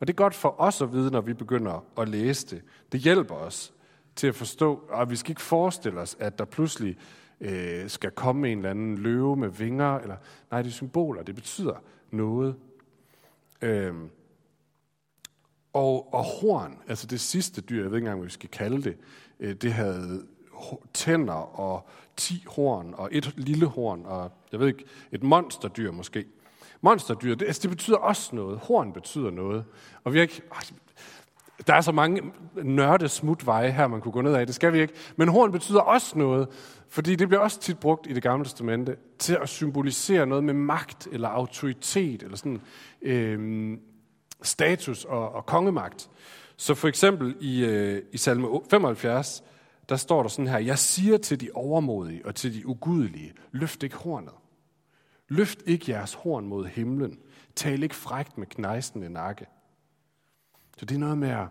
Og 0.01 0.07
det 0.07 0.11
er 0.13 0.17
godt 0.17 0.35
for 0.35 0.61
os 0.61 0.83
at 0.83 0.93
vide, 0.93 1.11
når 1.11 1.21
vi 1.21 1.35
begynder 1.35 1.85
at 1.99 2.09
læse 2.09 2.47
det. 2.47 2.63
Det 2.93 3.01
hjælper 3.01 3.35
os 3.35 3.75
til 4.17 4.27
at 4.27 4.35
forstå, 4.35 4.85
og 4.89 5.11
vi 5.11 5.17
skal 5.17 5.31
ikke 5.31 5.43
forestille 5.43 6.01
os, 6.01 6.17
at 6.21 6.39
der 6.39 6.45
pludselig 6.45 6.99
øh, 7.43 7.89
skal 7.91 8.11
komme 8.11 8.53
en 8.53 8.59
eller 8.59 8.71
anden 8.71 8.99
løve 8.99 9.37
med 9.37 9.49
vinger. 9.49 9.99
Eller, 9.99 10.17
nej, 10.51 10.63
det 10.63 10.69
er 10.69 10.73
symboler. 10.73 11.23
Det 11.23 11.35
betyder 11.35 11.83
noget. 12.11 12.55
Øh, 13.63 13.95
og, 15.73 16.15
og 16.15 16.25
horn, 16.25 16.79
altså 16.89 17.07
det 17.07 17.21
sidste 17.21 17.61
dyr, 17.61 17.83
jeg 17.83 17.91
ved 17.91 17.99
ikke 17.99 18.05
engang, 18.05 18.19
hvad 18.19 18.27
vi 18.27 18.33
skal 18.33 18.49
kalde 18.49 18.83
det, 18.83 18.97
øh, 19.41 19.55
det 19.55 19.73
havde 19.73 20.27
tænder 20.95 21.61
og 21.61 21.89
ti 22.17 22.45
horn 22.47 22.95
og 22.97 23.09
et 23.13 23.35
lille 23.37 23.67
horn 23.67 24.03
og 24.07 24.33
jeg 24.53 24.61
ved 24.61 24.67
ikke, 24.67 24.85
et 25.13 25.23
monsterdyr 25.23 25.91
måske. 25.91 26.25
Monsterdyr, 26.81 27.35
det, 27.35 27.47
altså 27.47 27.63
det 27.63 27.71
betyder 27.71 27.97
også 27.97 28.37
noget. 28.37 28.59
Horn 28.59 28.93
betyder 28.93 29.31
noget. 29.31 29.65
Og 30.05 30.13
vi 30.13 30.19
har 30.19 30.23
ikke, 30.23 30.43
der 31.67 31.75
er 31.75 31.81
så 31.81 31.93
mange 31.93 32.23
nørde 32.55 33.09
smutveje 33.09 33.71
her, 33.71 33.87
man 33.87 34.01
kunne 34.01 34.13
gå 34.13 34.21
ned 34.21 34.35
af. 34.35 34.47
Det 34.47 34.55
skal 34.55 34.73
vi 34.73 34.81
ikke. 34.81 34.95
Men 35.17 35.29
horn 35.29 35.53
betyder 35.53 35.81
også 35.81 36.19
noget, 36.19 36.49
fordi 36.89 37.15
det 37.15 37.29
bliver 37.29 37.41
også 37.41 37.61
tit 37.61 37.79
brugt 37.79 38.07
i 38.11 38.13
det 38.13 38.23
gamle 38.23 38.45
testamente 38.45 38.97
til 39.19 39.39
at 39.43 39.49
symbolisere 39.49 40.27
noget 40.27 40.45
med 40.45 40.55
magt 40.55 41.09
eller 41.13 41.29
autoritet 41.29 42.23
eller 42.23 42.37
sådan 42.37 42.61
øh, 43.03 43.79
status 44.43 45.05
og, 45.05 45.33
og 45.33 45.47
kongemagt. 45.47 46.11
Så 46.57 46.75
for 46.75 46.89
eksempel 46.89 47.37
i, 47.41 47.65
øh, 47.65 48.03
i 48.13 48.17
salme 48.17 48.49
75, 48.71 49.45
der 49.89 49.97
står 49.97 50.23
der 50.23 50.29
sådan 50.29 50.49
her, 50.49 50.59
Jeg 50.59 50.79
siger 50.79 51.19
til 51.19 51.41
de 51.41 51.51
overmodige 51.55 52.27
og 52.27 52.35
til 52.35 52.55
de 52.55 52.67
ugudelige, 52.67 53.33
løft 53.53 53.83
ikke 53.83 53.97
hornet. 53.97 54.35
Løft 55.29 55.63
ikke 55.67 55.91
jeres 55.91 56.15
horn 56.15 56.47
mod 56.47 56.67
himlen. 56.67 57.19
Tal 57.57 57.83
ikke 57.83 57.95
frægt 57.95 58.39
med 58.39 58.47
knejsende 58.47 59.11
nakke. 59.11 59.47
Så 60.83 60.87
det 60.87 60.95
er 60.95 60.99
noget 60.99 61.19
med 61.19 61.29
at, 61.29 61.47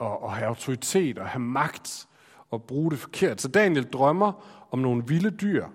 at, 0.00 0.18
at 0.24 0.30
have 0.30 0.46
autoritet 0.46 1.18
og 1.18 1.26
have 1.26 1.40
magt 1.40 2.08
og 2.50 2.62
bruge 2.62 2.90
det 2.90 2.98
forkert. 2.98 3.40
Så 3.40 3.48
Daniel 3.48 3.84
drømmer 3.84 4.32
om 4.70 4.78
nogle 4.78 5.06
vilde 5.06 5.30
dyr. 5.30 5.66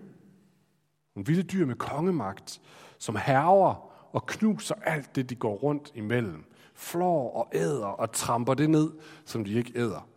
Nogle 1.15 1.25
vilde 1.25 1.43
dyr 1.43 1.65
med 1.65 1.75
kongemagt, 1.75 2.61
som 2.97 3.15
herrer 3.15 3.91
og 4.15 4.25
knuser 4.25 4.75
alt 4.83 5.15
det, 5.15 5.29
de 5.29 5.35
går 5.35 5.55
rundt 5.55 5.91
imellem. 5.95 6.43
Flår 6.73 7.31
og 7.31 7.49
æder 7.53 7.85
og 7.85 8.11
tramper 8.11 8.53
det 8.53 8.69
ned, 8.69 8.91
som 9.25 9.43
de 9.43 9.53
ikke 9.53 9.71
æder. 9.75 10.07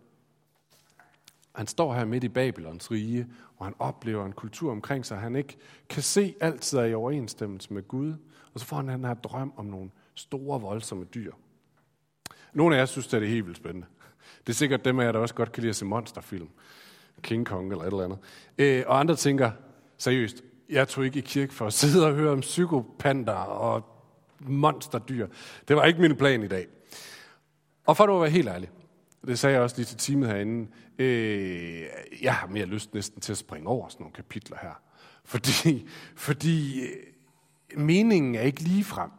Han 1.54 1.66
står 1.66 1.94
her 1.94 2.04
midt 2.04 2.24
i 2.24 2.28
Babylons 2.28 2.90
rige, 2.90 3.26
og 3.56 3.66
han 3.66 3.74
oplever 3.78 4.26
en 4.26 4.32
kultur 4.32 4.70
omkring 4.70 5.06
sig, 5.06 5.18
han 5.18 5.36
ikke 5.36 5.56
kan 5.88 6.02
se 6.02 6.34
altid 6.40 6.78
er 6.78 6.84
i 6.84 6.94
overensstemmelse 6.94 7.72
med 7.72 7.88
Gud. 7.88 8.14
Og 8.54 8.60
så 8.60 8.66
får 8.66 8.76
han 8.76 8.88
den 8.88 9.04
her 9.04 9.14
drøm 9.14 9.52
om 9.56 9.64
nogle 9.64 9.90
store, 10.14 10.60
voldsomme 10.60 11.04
dyr. 11.04 11.32
Nogle 12.58 12.76
af 12.76 12.80
jer 12.80 12.86
synes, 12.86 13.06
det 13.06 13.22
er 13.22 13.26
helt 13.26 13.46
vildt 13.46 13.58
spændende. 13.58 13.86
Det 14.46 14.52
er 14.52 14.56
sikkert 14.56 14.84
dem 14.84 15.00
af 15.00 15.04
jer, 15.04 15.12
der 15.12 15.18
også 15.18 15.34
godt 15.34 15.52
kan 15.52 15.60
lide 15.60 15.70
at 15.70 15.76
se 15.76 15.84
monsterfilm. 15.84 16.48
King 17.22 17.46
Kong 17.46 17.70
eller 17.70 17.84
et 17.84 17.86
eller 17.86 18.04
andet. 18.04 18.18
Øh, 18.58 18.84
og 18.86 19.00
andre 19.00 19.16
tænker, 19.16 19.50
seriøst, 19.98 20.42
jeg 20.68 20.88
tog 20.88 21.04
ikke 21.04 21.18
i 21.18 21.22
kirke 21.22 21.54
for 21.54 21.66
at 21.66 21.72
sidde 21.72 22.06
og 22.06 22.14
høre 22.14 22.32
om 22.32 22.40
psykopanter 22.40 23.32
og 23.32 23.84
monsterdyr. 24.40 25.26
Det 25.68 25.76
var 25.76 25.84
ikke 25.84 26.00
min 26.00 26.16
plan 26.16 26.42
i 26.42 26.48
dag. 26.48 26.66
Og 27.86 27.96
for 27.96 28.04
at 28.04 28.20
være 28.20 28.30
helt 28.30 28.48
ærlig, 28.48 28.70
det 29.26 29.38
sagde 29.38 29.54
jeg 29.54 29.62
også 29.62 29.76
lige 29.76 29.86
til 29.86 29.96
teamet 29.96 30.28
herinde, 30.28 30.70
øh, 30.98 31.82
jeg 32.22 32.34
har 32.34 32.46
mere 32.46 32.66
lyst 32.66 32.94
næsten 32.94 33.20
til 33.20 33.32
at 33.32 33.38
springe 33.38 33.68
over 33.68 33.88
sådan 33.88 34.02
nogle 34.04 34.14
kapitler 34.14 34.56
her. 34.62 34.80
Fordi, 35.24 35.88
fordi 36.16 36.80
øh, 36.80 37.80
meningen 37.80 38.34
er 38.34 38.42
ikke 38.42 38.60
lige 38.60 38.84
frem. 38.84 39.10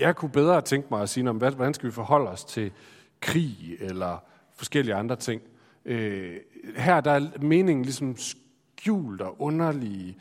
Jeg 0.00 0.16
kunne 0.16 0.30
bedre 0.30 0.62
tænke 0.62 0.88
mig 0.90 1.02
at 1.02 1.08
sige, 1.08 1.32
hvordan 1.32 1.74
skal 1.74 1.86
vi 1.86 1.92
forholde 1.92 2.30
os 2.30 2.44
til 2.44 2.72
krig 3.20 3.76
eller 3.80 4.18
forskellige 4.54 4.94
andre 4.94 5.16
ting. 5.16 5.42
Øh, 5.84 6.40
her 6.76 7.00
der 7.00 7.10
er 7.10 7.38
meningen 7.38 7.84
ligesom 7.84 8.16
skjult 8.16 9.20
og 9.20 9.40
underlig. 9.40 10.18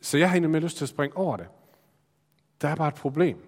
Så 0.00 0.18
jeg 0.18 0.28
har 0.28 0.34
egentlig 0.34 0.50
med 0.50 0.60
lyst 0.60 0.76
til 0.76 0.84
at 0.84 0.88
springe 0.88 1.16
over 1.16 1.36
det. 1.36 1.48
Der 2.60 2.68
er 2.68 2.76
bare 2.76 2.88
et 2.88 2.94
problem. 2.94 3.46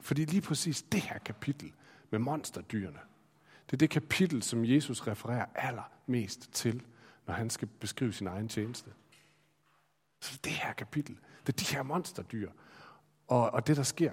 Fordi 0.00 0.24
lige 0.24 0.40
præcis 0.40 0.82
det 0.82 1.00
her 1.00 1.18
kapitel 1.18 1.72
med 2.10 2.18
monsterdyrene, 2.18 2.98
det 3.66 3.72
er 3.72 3.76
det 3.76 3.90
kapitel, 3.90 4.42
som 4.42 4.64
Jesus 4.64 5.06
refererer 5.06 5.46
allermest 5.54 6.52
til, 6.52 6.82
når 7.26 7.34
han 7.34 7.50
skal 7.50 7.68
beskrive 7.68 8.12
sin 8.12 8.26
egen 8.26 8.48
tjeneste. 8.48 8.90
Så 10.20 10.38
det 10.44 10.52
her 10.52 10.72
kapitel, 10.72 11.18
det 11.48 11.60
er 11.60 11.64
de 11.64 11.76
her 11.76 11.82
monsterdyr, 11.82 12.50
og, 13.28 13.50
og 13.50 13.66
det, 13.66 13.76
der 13.76 13.82
sker. 13.82 14.12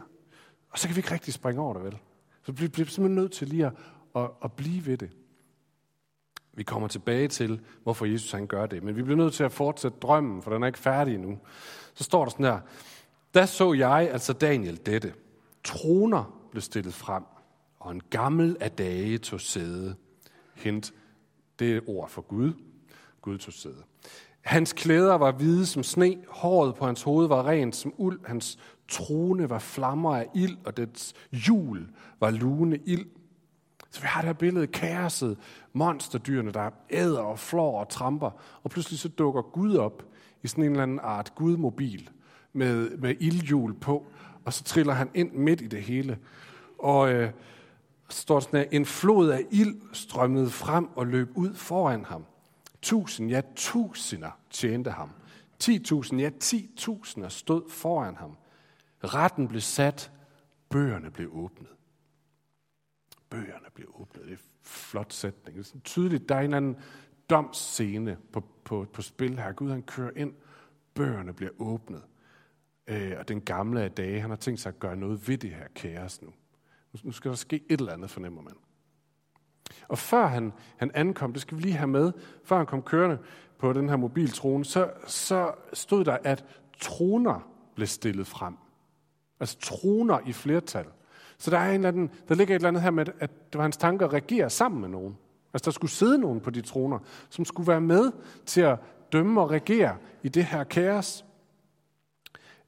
Og 0.69 0.79
så 0.79 0.87
kan 0.87 0.95
vi 0.95 0.99
ikke 0.99 1.11
rigtig 1.11 1.33
springe 1.33 1.61
over 1.61 1.73
det, 1.73 1.83
vel? 1.83 1.97
Så 2.43 2.51
vi 2.51 2.67
bliver 2.67 2.87
simpelthen 2.87 3.15
nødt 3.15 3.31
til 3.31 3.47
lige 3.47 3.65
at, 3.65 3.73
at, 4.15 4.29
at 4.43 4.53
blive 4.53 4.85
ved 4.85 4.97
det. 4.97 5.09
Vi 6.53 6.63
kommer 6.63 6.87
tilbage 6.87 7.27
til, 7.27 7.61
hvorfor 7.83 8.05
Jesus 8.05 8.31
han 8.31 8.47
gør 8.47 8.65
det. 8.65 8.83
Men 8.83 8.95
vi 8.95 9.03
bliver 9.03 9.17
nødt 9.17 9.33
til 9.33 9.43
at 9.43 9.51
fortsætte 9.51 9.97
drømmen, 10.01 10.41
for 10.41 10.53
den 10.53 10.63
er 10.63 10.67
ikke 10.67 10.79
færdig 10.79 11.15
endnu. 11.15 11.39
Så 11.93 12.03
står 12.03 12.25
der 12.25 12.31
sådan 12.31 12.45
her. 12.45 12.59
Da 13.33 13.45
så 13.45 13.73
jeg, 13.73 14.09
altså 14.11 14.33
Daniel, 14.33 14.85
dette. 14.85 15.13
Troner 15.63 16.47
blev 16.51 16.61
stillet 16.61 16.93
frem, 16.93 17.23
og 17.79 17.91
en 17.91 18.01
gammel 18.09 18.57
af 18.59 18.71
dage 18.71 19.17
tog 19.17 19.41
sæde. 19.41 19.95
Hint, 20.55 20.93
det 21.59 21.75
er 21.75 21.81
ord 21.87 22.09
for 22.09 22.21
Gud. 22.21 22.53
Gud 23.21 23.37
tog 23.37 23.53
sæde. 23.53 23.83
Hans 24.45 24.73
klæder 24.73 25.15
var 25.15 25.31
hvide 25.31 25.65
som 25.65 25.83
sne, 25.83 26.17
håret 26.29 26.75
på 26.75 26.85
hans 26.85 27.03
hoved 27.03 27.27
var 27.27 27.47
rent 27.47 27.75
som 27.75 27.93
uld, 27.97 28.19
hans 28.25 28.59
trone 28.87 29.49
var 29.49 29.59
flammer 29.59 30.15
af 30.15 30.27
ild, 30.35 30.57
og 30.65 30.77
dets 30.77 31.13
hjul 31.31 31.87
var 32.19 32.31
lune 32.31 32.79
ild. 32.85 33.05
Så 33.89 34.01
vi 34.01 34.07
har 34.07 34.21
det 34.21 34.27
her 34.27 34.33
billede, 34.33 34.67
kaoset, 34.67 35.37
monsterdyrene, 35.73 36.51
der 36.51 36.69
æder 36.89 37.19
og 37.19 37.39
flår 37.39 37.79
og 37.79 37.89
tramper, 37.89 38.31
og 38.63 38.71
pludselig 38.71 38.99
så 38.99 39.09
dukker 39.09 39.41
Gud 39.41 39.75
op 39.75 40.03
i 40.43 40.47
sådan 40.47 40.63
en 40.63 40.71
eller 40.71 40.83
anden 40.83 40.99
art 41.03 41.35
gudmobil 41.35 42.09
med, 42.53 42.89
med 42.97 43.15
ildhjul 43.19 43.73
på, 43.73 44.05
og 44.45 44.53
så 44.53 44.63
triller 44.63 44.93
han 44.93 45.09
ind 45.13 45.33
midt 45.33 45.61
i 45.61 45.67
det 45.67 45.81
hele. 45.81 46.17
Og 46.79 47.13
øh, 47.13 47.31
så 48.09 48.21
står 48.21 48.35
der 48.35 48.39
sådan 48.39 48.59
her, 48.59 48.67
en 48.71 48.85
flod 48.85 49.29
af 49.29 49.45
ild 49.51 49.75
strømmede 49.93 50.49
frem 50.49 50.89
og 50.95 51.07
løb 51.07 51.29
ud 51.35 51.53
foran 51.53 52.05
ham. 52.05 52.25
Tusind, 52.85 53.29
ja 53.29 53.41
tusinder 53.55 54.31
tjente 54.49 54.91
ham. 54.91 55.09
10.000, 55.63 56.15
ja 56.15 56.29
10.000 56.43 57.29
stod 57.29 57.69
foran 57.69 58.15
ham. 58.15 58.37
Retten 59.03 59.47
blev 59.47 59.61
sat, 59.61 60.11
bøgerne 60.69 61.11
blev 61.11 61.29
åbnet. 61.33 61.69
Bøgerne 63.29 63.65
blev 63.73 63.87
åbnet. 63.93 64.23
Det 64.23 64.31
er 64.31 64.35
en 64.35 64.41
flot 64.61 65.13
sætning. 65.13 65.57
Det 65.57 65.63
er 65.63 65.65
sådan 65.65 65.81
tydeligt, 65.81 66.29
der 66.29 66.35
er 66.35 66.39
en 66.39 66.43
eller 66.43 66.57
anden 66.57 66.77
domsscene 67.29 68.17
på, 68.33 68.43
på, 68.63 68.87
på 68.93 69.01
spil 69.01 69.39
her. 69.39 69.51
Gud 69.51 69.69
han 69.69 69.83
kører 69.83 70.11
ind, 70.15 70.33
bøgerne 70.93 71.33
bliver 71.33 71.51
åbnet. 71.59 72.03
Øh, 72.87 73.13
og 73.19 73.27
den 73.27 73.41
gamle 73.41 73.81
af 73.81 73.91
dage, 73.91 74.21
han 74.21 74.29
har 74.29 74.37
tænkt 74.37 74.59
sig 74.59 74.69
at 74.69 74.79
gøre 74.79 74.95
noget 74.95 75.27
ved 75.27 75.37
det 75.37 75.49
her 75.49 75.67
kaos 75.75 76.21
nu. 76.21 76.33
Nu 77.03 77.11
skal 77.11 77.29
der 77.29 77.37
ske 77.37 77.63
et 77.69 77.79
eller 77.79 77.93
andet, 77.93 78.09
fornemmer 78.09 78.41
man. 78.41 78.53
Og 79.87 79.97
før 79.97 80.27
han, 80.27 80.53
han 80.77 80.91
ankom, 80.93 81.33
det 81.33 81.41
skal 81.41 81.57
vi 81.57 81.61
lige 81.61 81.73
have 81.73 81.87
med, 81.87 82.11
før 82.43 82.57
han 82.57 82.65
kom 82.65 82.81
kørende 82.81 83.17
på 83.57 83.73
den 83.73 83.89
her 83.89 83.95
mobiltrone, 83.95 84.65
så, 84.65 84.91
så 85.07 85.51
stod 85.73 86.05
der, 86.05 86.17
at 86.23 86.45
troner 86.79 87.47
blev 87.75 87.87
stillet 87.87 88.27
frem. 88.27 88.53
Altså 89.39 89.59
troner 89.59 90.19
i 90.25 90.33
flertal. 90.33 90.85
Så 91.37 91.51
der, 91.51 91.57
er 91.57 91.69
en 91.69 91.75
eller 91.75 91.87
anden, 91.87 92.11
der 92.27 92.35
ligger 92.35 92.55
et 92.55 92.59
eller 92.59 92.67
andet 92.67 92.83
her 92.83 92.91
med, 92.91 93.05
at 93.19 93.31
det 93.53 93.57
var 93.57 93.61
hans 93.61 93.77
tanker 93.77 94.05
at 94.05 94.13
regere 94.13 94.49
sammen 94.49 94.81
med 94.81 94.89
nogen. 94.89 95.17
Altså 95.53 95.65
der 95.65 95.71
skulle 95.71 95.91
sidde 95.91 96.17
nogen 96.17 96.41
på 96.41 96.49
de 96.49 96.61
troner, 96.61 96.99
som 97.29 97.45
skulle 97.45 97.67
være 97.67 97.81
med 97.81 98.11
til 98.45 98.61
at 98.61 98.79
dømme 99.11 99.41
og 99.41 99.51
regere 99.51 99.97
i 100.23 100.29
det 100.29 100.45
her 100.45 100.63
kaos. 100.63 101.25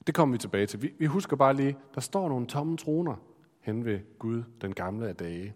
Det 0.08 0.16
kommer 0.16 0.34
vi 0.34 0.38
tilbage 0.38 0.66
til. 0.66 0.82
Vi, 0.82 0.94
vi 1.00 1.06
husker 1.06 1.36
bare 1.36 1.54
lige, 1.54 1.78
der 1.96 2.02
står 2.02 2.30
nogle 2.30 2.48
tomme 2.48 2.78
troner 2.78 3.16
hen 3.62 3.86
ved 3.86 4.00
Gud, 4.20 4.44
den 4.62 4.74
gamle 4.74 5.08
af 5.08 5.16
dage. 5.16 5.54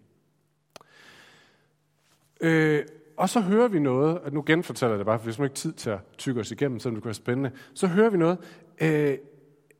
Øh, 2.42 2.84
og 3.16 3.28
så 3.28 3.40
hører 3.40 3.68
vi 3.68 3.78
noget, 3.78 4.18
og 4.18 4.32
nu 4.32 4.42
genfortæller 4.46 4.92
jeg 4.92 4.98
det 4.98 5.06
bare, 5.06 5.18
for 5.18 5.26
vi 5.26 5.32
har 5.32 5.44
ikke 5.44 5.54
tid 5.54 5.72
til 5.72 5.90
at 5.90 5.98
tykke 6.18 6.40
os 6.40 6.50
igennem, 6.50 6.78
selvom 6.78 6.94
det 6.94 7.02
kunne 7.02 7.08
være 7.08 7.14
spændende. 7.14 7.50
Så 7.74 7.86
hører 7.86 8.10
vi 8.10 8.16
noget, 8.16 8.38
øh, 8.80 9.18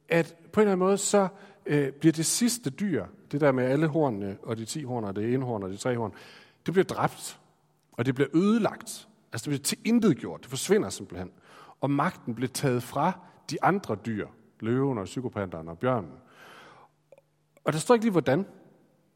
at 0.09 0.37
på 0.53 0.61
en 0.61 0.63
eller 0.63 0.73
anden 0.73 0.87
måde, 0.87 0.99
så 0.99 1.29
øh, 1.67 1.93
bliver 1.93 2.13
det 2.13 2.27
sidste 2.27 2.71
dyr, 2.71 3.07
det 3.33 3.41
der 3.41 3.53
med 3.53 3.65
alle 3.65 3.87
hornene, 3.87 4.39
og 4.43 4.57
de 4.57 4.65
ti 4.65 4.83
horn, 4.83 5.05
og 5.05 5.17
det 5.17 5.35
ene 5.35 5.45
horn, 5.45 5.63
og 5.63 5.71
de 5.71 5.77
tre 5.77 5.97
horn, 5.97 6.13
det 6.67 6.75
bliver 6.75 6.85
dræbt, 6.85 7.41
og 7.93 8.07
det 8.07 8.15
bliver 8.15 8.29
ødelagt. 8.35 9.09
Altså 9.33 9.45
det 9.45 9.51
bliver 9.51 9.63
til 9.63 9.79
intet 9.85 10.17
gjort, 10.17 10.41
det 10.41 10.51
forsvinder 10.51 10.89
simpelthen. 10.89 11.31
Og 11.81 11.91
magten 11.91 12.35
bliver 12.35 12.49
taget 12.49 12.83
fra 12.83 13.21
de 13.51 13.65
andre 13.65 13.97
dyr, 14.07 14.27
løven 14.61 14.99
og 14.99 15.05
psykopanteren 15.05 15.69
og 15.69 15.79
bjørnen. 15.79 16.13
Og 17.65 17.73
der 17.73 17.79
står 17.79 17.95
ikke 17.95 18.05
lige 18.05 18.13
hvordan. 18.13 18.47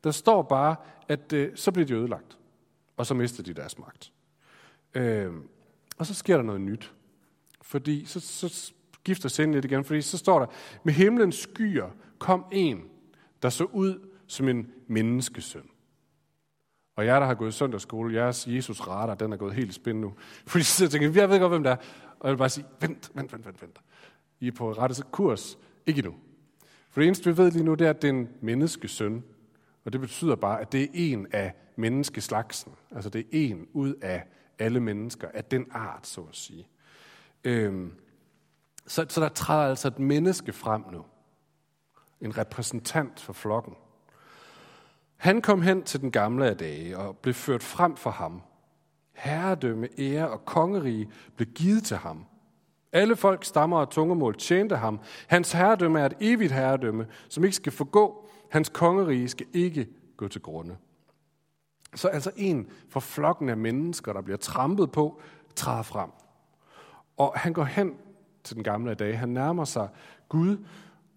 Der 0.04 0.10
står 0.10 0.42
bare, 0.42 0.76
at 1.08 1.32
øh, 1.32 1.52
så 1.54 1.72
bliver 1.72 1.86
de 1.86 1.94
ødelagt 1.94 2.38
og 2.96 3.06
så 3.06 3.14
mister 3.14 3.42
de 3.42 3.54
deres 3.54 3.78
magt. 3.78 4.12
Øh, 4.94 5.32
og 5.98 6.06
så 6.06 6.14
sker 6.14 6.36
der 6.36 6.42
noget 6.42 6.60
nyt. 6.60 6.92
Fordi 7.62 8.04
så, 8.04 8.20
så 8.20 8.72
gifter 9.04 9.28
sind 9.28 9.52
lidt 9.52 9.64
igen, 9.64 9.84
fordi 9.84 10.02
så 10.02 10.18
står 10.18 10.38
der, 10.38 10.46
med 10.84 10.92
himlens 10.92 11.36
skyer 11.36 11.90
kom 12.18 12.44
en, 12.52 12.84
der 13.42 13.48
så 13.48 13.64
ud 13.64 14.08
som 14.26 14.48
en 14.48 14.70
menneskesøn. 14.86 15.68
Og 16.96 17.06
jeg, 17.06 17.20
der 17.20 17.26
har 17.26 17.34
gået 17.34 17.48
i 17.48 17.52
søndagsskole, 17.52 18.14
jeres 18.14 18.46
Jesus 18.46 18.80
radar, 18.80 19.14
den 19.14 19.32
er 19.32 19.36
gået 19.36 19.54
helt 19.54 19.86
i 19.86 19.92
nu. 19.92 20.14
Fordi 20.46 20.64
så 20.64 20.88
tænker 20.88 21.08
jeg, 21.08 21.16
jeg 21.16 21.30
ved 21.30 21.40
godt, 21.40 21.52
hvem 21.52 21.62
det 21.62 21.72
er. 21.72 21.76
Og 22.20 22.28
jeg 22.28 22.30
vil 22.30 22.38
bare 22.38 22.48
sige, 22.48 22.66
vent, 22.80 23.10
vent, 23.14 23.32
vent, 23.32 23.46
vent, 23.46 23.62
vent. 23.62 23.78
I 24.40 24.48
er 24.48 24.52
på 24.52 24.72
rette 24.72 25.02
kurs. 25.12 25.58
Ikke 25.86 25.98
endnu. 25.98 26.14
For 26.90 27.00
det 27.00 27.06
eneste, 27.06 27.30
vi 27.30 27.36
ved 27.36 27.50
lige 27.50 27.64
nu, 27.64 27.74
det 27.74 27.86
er, 27.86 27.90
at 27.90 28.02
det 28.02 28.08
er 28.08 28.12
en 28.12 28.28
menneskesøn. 28.40 29.24
Og 29.84 29.92
det 29.92 30.00
betyder 30.00 30.36
bare, 30.36 30.60
at 30.60 30.72
det 30.72 30.82
er 30.82 30.86
en 30.92 31.26
af 31.32 31.54
menneskeslagsen. 31.76 32.73
Altså 32.95 33.11
det 33.11 33.21
er 33.21 33.25
en 33.33 33.66
ud 33.73 33.95
af 33.95 34.25
alle 34.59 34.80
mennesker, 34.80 35.28
af 35.35 35.45
den 35.45 35.66
art, 35.71 36.06
så 36.06 36.21
at 36.21 36.37
sige. 36.37 36.68
Øhm, 37.45 37.92
så, 38.87 39.06
så 39.09 39.21
der 39.21 39.28
træder 39.28 39.68
altså 39.68 39.88
et 39.88 39.99
menneske 39.99 40.52
frem 40.52 40.85
nu. 40.92 41.04
En 42.21 42.38
repræsentant 42.38 43.21
for 43.21 43.33
flokken. 43.33 43.75
Han 45.16 45.42
kom 45.42 45.62
hen 45.62 45.83
til 45.83 46.00
den 46.00 46.11
gamle 46.11 46.47
af 46.47 46.56
dage 46.56 46.99
og 46.99 47.18
blev 47.18 47.35
ført 47.35 47.62
frem 47.62 47.97
for 47.97 48.11
ham. 48.11 48.42
Herredømme, 49.12 49.88
ære 49.99 50.28
og 50.28 50.45
kongerige 50.45 51.11
blev 51.37 51.49
givet 51.49 51.85
til 51.85 51.97
ham. 51.97 52.25
Alle 52.92 53.16
folk, 53.16 53.45
stammer 53.45 53.78
og 53.78 53.90
tungemål 53.90 54.37
tjente 54.37 54.76
ham. 54.76 55.00
Hans 55.26 55.52
herredømme 55.52 56.00
er 56.00 56.06
et 56.06 56.14
evigt 56.21 56.52
herredømme, 56.52 57.06
som 57.28 57.45
ikke 57.45 57.56
skal 57.56 57.73
forgå. 57.73 58.28
Hans 58.50 58.68
kongerige 58.68 59.28
skal 59.28 59.47
ikke 59.52 59.88
gå 60.16 60.28
til 60.28 60.42
grunde. 60.42 60.76
Så 61.96 62.08
altså 62.08 62.30
en 62.36 62.70
for 62.88 63.00
flokken 63.00 63.48
af 63.48 63.56
mennesker, 63.56 64.12
der 64.12 64.20
bliver 64.20 64.36
trampet 64.36 64.92
på, 64.92 65.20
træder 65.54 65.82
frem. 65.82 66.10
Og 67.16 67.32
han 67.36 67.52
går 67.52 67.64
hen 67.64 67.94
til 68.44 68.56
den 68.56 68.64
gamle 68.64 68.94
dag. 68.94 69.18
Han 69.18 69.28
nærmer 69.28 69.64
sig 69.64 69.88
Gud, 70.28 70.56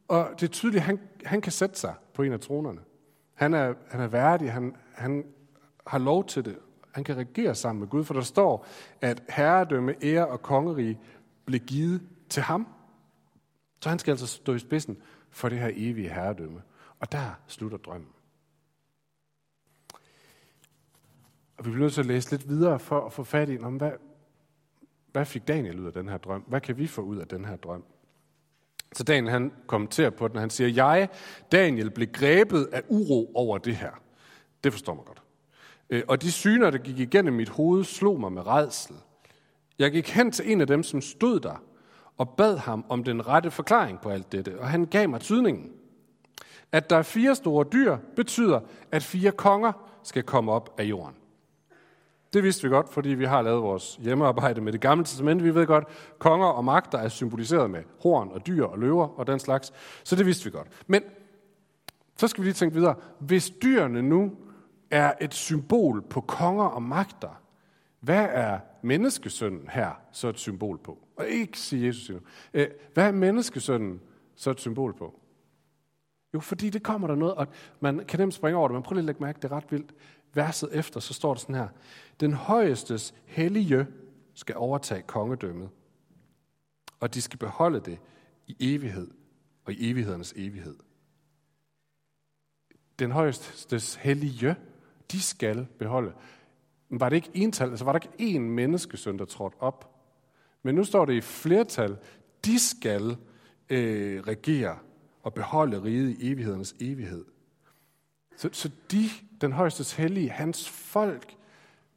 og 0.08 0.30
det 0.40 0.44
er 0.44 0.52
tydeligt, 0.52 0.82
at 0.82 0.86
han, 0.86 1.00
han 1.26 1.42
kan 1.42 1.52
sætte 1.52 1.80
sig 1.80 1.94
på 2.14 2.24
en 2.24 2.34
af 2.34 2.40
tronerne. 2.40 2.80
Han 3.34 3.54
er, 3.54 3.74
han 3.92 4.02
er 4.02 4.08
værdig, 4.08 4.54
han, 4.54 4.76
han 4.94 5.26
har 5.88 5.98
lov 5.98 6.26
til 6.26 6.46
det. 6.46 6.58
Han 6.92 7.04
kan 7.04 7.18
regere 7.18 7.56
sammen 7.56 7.80
med 7.80 7.88
Gud, 7.88 8.04
for 8.04 8.14
der 8.14 8.22
står, 8.22 8.66
at 9.02 9.24
herredømme, 9.30 9.96
ære 10.04 10.28
og 10.28 10.42
kongerige 10.42 11.00
blev 11.46 11.60
givet 11.60 12.02
til 12.30 12.44
ham. 12.44 12.68
Så 13.82 13.90
han 13.90 14.00
skal 14.00 14.12
altså 14.12 14.28
stå 14.28 14.54
i 14.54 14.60
spidsen 14.60 14.98
for 15.32 15.50
det 15.50 15.60
her 15.60 15.72
evige 15.74 16.10
herredømme. 16.10 16.62
Og 17.00 17.12
der 17.12 17.40
slutter 17.48 17.78
drømmen. 17.78 18.10
Og 21.60 21.66
vi 21.66 21.72
bliver 21.72 21.84
nødt 21.84 21.94
til 21.94 22.02
at 22.02 22.08
læse 22.08 22.32
lidt 22.32 22.50
videre 22.50 22.80
for 22.80 23.06
at 23.06 23.14
få 23.14 23.24
fat 23.24 23.50
i, 23.50 23.60
om 23.60 23.76
hvad, 23.76 23.92
hvad 25.12 25.26
fik 25.26 25.48
Daniel 25.48 25.80
ud 25.80 25.86
af 25.86 25.94
den 25.94 26.10
her 26.10 26.18
drøm? 26.18 26.42
Hvad 26.48 26.62
kan 26.62 26.78
vi 26.78 26.88
få 26.88 27.02
ud 27.02 27.18
af 27.18 27.28
den 27.28 27.46
her 27.46 27.56
drøm? 27.56 27.84
Så 28.94 29.04
Daniel 29.04 29.32
han 29.32 29.52
kommenterer 29.68 30.10
på 30.10 30.28
den, 30.28 30.40
han 30.40 30.50
siger, 30.50 30.68
jeg, 30.68 31.10
Daniel, 31.52 31.92
blev 31.92 32.08
grebet 32.08 32.70
af 32.72 32.84
uro 32.88 33.32
over 33.36 33.58
det 33.58 33.76
her. 33.76 33.92
Det 34.64 34.72
forstår 34.74 34.94
man 34.94 35.04
godt. 35.06 35.22
Øh, 35.90 36.04
og 36.08 36.22
de 36.22 36.32
syner, 36.32 36.70
der 36.70 36.78
gik 36.78 37.00
igennem 37.00 37.34
mit 37.34 37.50
hoved, 37.50 37.84
slog 37.84 38.20
mig 38.20 38.32
med 38.32 38.48
redsel. 38.48 38.96
Jeg 39.80 39.92
gik 39.92 40.10
hen 40.10 40.32
til 40.32 40.52
en 40.52 40.62
af 40.62 40.68
dem, 40.68 40.84
som 40.84 41.02
stod 41.02 41.40
der, 41.40 41.64
og 42.18 42.30
bad 42.30 42.58
ham 42.58 42.86
om 42.90 43.04
den 43.04 43.28
rette 43.28 43.52
forklaring 43.52 44.02
på 44.02 44.10
alt 44.10 44.32
dette, 44.32 44.60
og 44.60 44.70
han 44.70 44.86
gav 44.86 45.10
mig 45.10 45.22
tydningen. 45.22 45.72
At 46.72 46.90
der 46.90 46.96
er 46.96 47.02
fire 47.02 47.36
store 47.36 47.66
dyr, 47.74 47.98
betyder, 48.16 48.60
at 48.92 49.04
fire 49.04 49.32
konger 49.32 49.72
skal 50.04 50.24
komme 50.24 50.52
op 50.52 50.80
af 50.80 50.84
jorden. 50.84 51.16
Det 52.34 52.44
vidste 52.44 52.64
vi 52.64 52.70
godt, 52.70 52.90
fordi 52.90 53.10
vi 53.10 53.26
har 53.26 53.42
lavet 53.42 53.64
vores 53.64 53.96
hjemmearbejde 53.96 54.62
med 54.62 54.74
det 54.74 54.82
gamle 54.82 55.06
testament. 55.06 55.44
Vi 55.44 55.56
ved 55.56 55.68
godt, 55.68 55.84
konger 56.20 56.48
og 56.48 56.66
magter 56.66 56.98
er 56.98 57.08
symboliseret 57.08 57.70
med 57.70 57.84
horn 58.04 58.30
og 58.32 58.48
dyr 58.48 58.66
og 58.66 58.80
løver 58.80 59.20
og 59.20 59.28
den 59.28 59.40
slags. 59.40 59.74
Så 60.04 60.16
det 60.16 60.26
vidste 60.26 60.46
vi 60.46 60.52
godt. 60.52 60.68
Men 60.88 61.04
så 62.18 62.28
skal 62.28 62.42
vi 62.42 62.48
lige 62.48 62.54
tænke 62.54 62.76
videre. 62.76 62.96
Hvis 63.20 63.50
dyrene 63.50 64.02
nu 64.02 64.32
er 64.92 65.14
et 65.22 65.34
symbol 65.34 66.02
på 66.02 66.22
konger 66.22 66.66
og 66.66 66.84
magter, 66.84 67.42
hvad 68.00 68.28
er 68.32 68.60
menneskesønnen 68.82 69.70
her 69.70 69.92
så 70.12 70.28
et 70.28 70.40
symbol 70.40 70.78
på? 70.78 70.98
Og 71.18 71.28
ikke 71.28 71.60
sige 71.60 71.88
Jesus 71.88 72.10
endnu. 72.10 72.22
Hvad 72.94 73.08
er 73.08 73.12
menneskesønnen 73.12 74.02
så 74.36 74.52
et 74.52 74.60
symbol 74.60 74.94
på? 74.94 75.20
Jo, 76.34 76.40
fordi 76.40 76.70
det 76.70 76.84
kommer 76.84 77.08
der 77.08 77.16
noget, 77.16 77.36
og 77.36 77.48
man 77.80 78.06
kan 78.08 78.20
nemt 78.20 78.34
springe 78.34 78.58
over 78.58 78.68
det, 78.68 78.74
men 78.76 78.84
prøv 78.84 78.94
lige 78.94 79.02
at 79.02 79.06
lægge 79.06 79.24
mærke, 79.24 79.40
det 79.42 79.52
er 79.52 79.56
ret 79.56 79.72
vildt. 79.72 79.94
Verset 80.34 80.70
efter, 80.74 81.00
så 81.00 81.14
står 81.14 81.34
der 81.34 81.40
sådan 81.40 81.56
her. 81.56 81.68
Den 82.20 82.34
højestes 82.34 83.14
hellige 83.26 83.88
skal 84.34 84.56
overtage 84.58 85.02
kongedømmet, 85.02 85.70
og 87.00 87.14
de 87.14 87.22
skal 87.22 87.40
beholde 87.40 87.80
det 87.80 88.00
i 88.48 88.56
evighed 88.60 89.08
og 89.66 89.74
i 89.74 89.92
evighedernes 89.92 90.34
evighed. 90.36 90.76
Den 93.00 93.12
højestes 93.12 93.96
hellige, 93.96 94.56
de 95.12 95.22
skal 95.22 95.68
beholde. 95.80 96.14
Men 96.90 97.00
var 97.00 97.10
det 97.10 97.16
ikke 97.16 97.32
ental, 97.34 97.70
altså 97.70 97.86
var 97.86 97.92
der 97.92 98.00
ikke 98.00 98.38
én 98.38 98.40
menneskesøn, 98.40 99.20
der 99.20 99.26
trådte 99.26 99.56
op? 99.60 99.96
Men 100.64 100.76
nu 100.76 100.84
står 100.84 101.06
det 101.06 101.14
i 101.14 101.22
flertal, 101.22 101.98
de 102.46 102.60
skal 102.60 103.18
øh, 103.70 104.22
regere 104.22 104.80
og 105.24 105.34
beholde 105.34 105.84
riget 105.84 106.10
i 106.10 106.32
evighedernes 106.32 106.76
evighed. 106.80 107.26
Så, 108.38 108.50
så 108.52 108.70
de, 108.92 109.10
den 109.42 109.52
højeste 109.52 110.02
hellige, 110.02 110.30
hans 110.30 110.70
folk, 110.70 111.36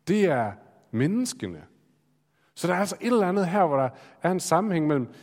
det 0.08 0.24
er 0.24 0.52
menneskene. 0.90 1.62
Så 2.54 2.66
der 2.66 2.74
er 2.74 2.78
altså 2.78 2.96
et 3.00 3.12
eller 3.12 3.28
andet 3.28 3.46
her, 3.46 3.66
hvor 3.66 3.76
der 3.76 3.88
er 4.22 4.30
en 4.30 4.40
sammenhæng 4.40 4.86
mellem 4.86 5.14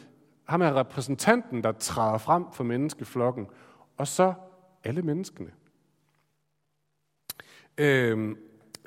ham 0.50 0.62
er 0.62 0.76
repræsentanten, 0.76 1.64
der 1.64 1.72
træder 1.72 2.18
frem 2.18 2.46
for 2.52 2.64
menneskeflokken, 2.64 3.48
og 3.98 4.08
så 4.08 4.34
alle 4.84 5.02
menneskene. 5.02 5.50
Øhm, 7.78 8.38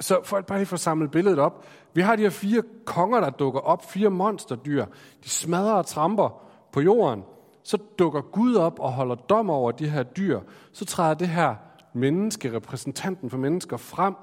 så 0.01 0.21
for 0.25 0.37
at 0.37 0.47
bare 0.47 0.59
lige 0.59 0.67
få 0.67 0.77
samlet 0.77 1.11
billedet 1.11 1.39
op. 1.39 1.67
Vi 1.95 2.01
har 2.01 2.17
de 2.17 2.23
her 2.23 2.31
fire 2.31 2.63
konger, 2.85 3.21
der 3.21 3.31
dukker 3.31 3.61
op, 3.61 3.91
fire 3.91 4.11
monsterdyr. 4.11 4.85
De 5.25 5.29
smadrer 5.29 5.73
og 5.73 5.87
tramper 5.87 6.45
på 6.73 6.81
jorden. 6.81 7.25
Så 7.63 7.79
dukker 7.99 8.21
Gud 8.21 8.55
op 8.55 8.81
og 8.81 8.93
holder 8.93 9.15
dom 9.15 9.51
over 9.51 9.73
de 9.73 9.89
her 9.89 10.03
dyr. 10.03 10.41
Så 10.73 10.85
træder 10.85 11.15
det 11.15 11.29
her 11.29 11.55
menneske, 11.93 12.57
repræsentanten 12.57 13.31
for 13.31 13.39
mennesker, 13.39 13.77
frem. 13.77 14.15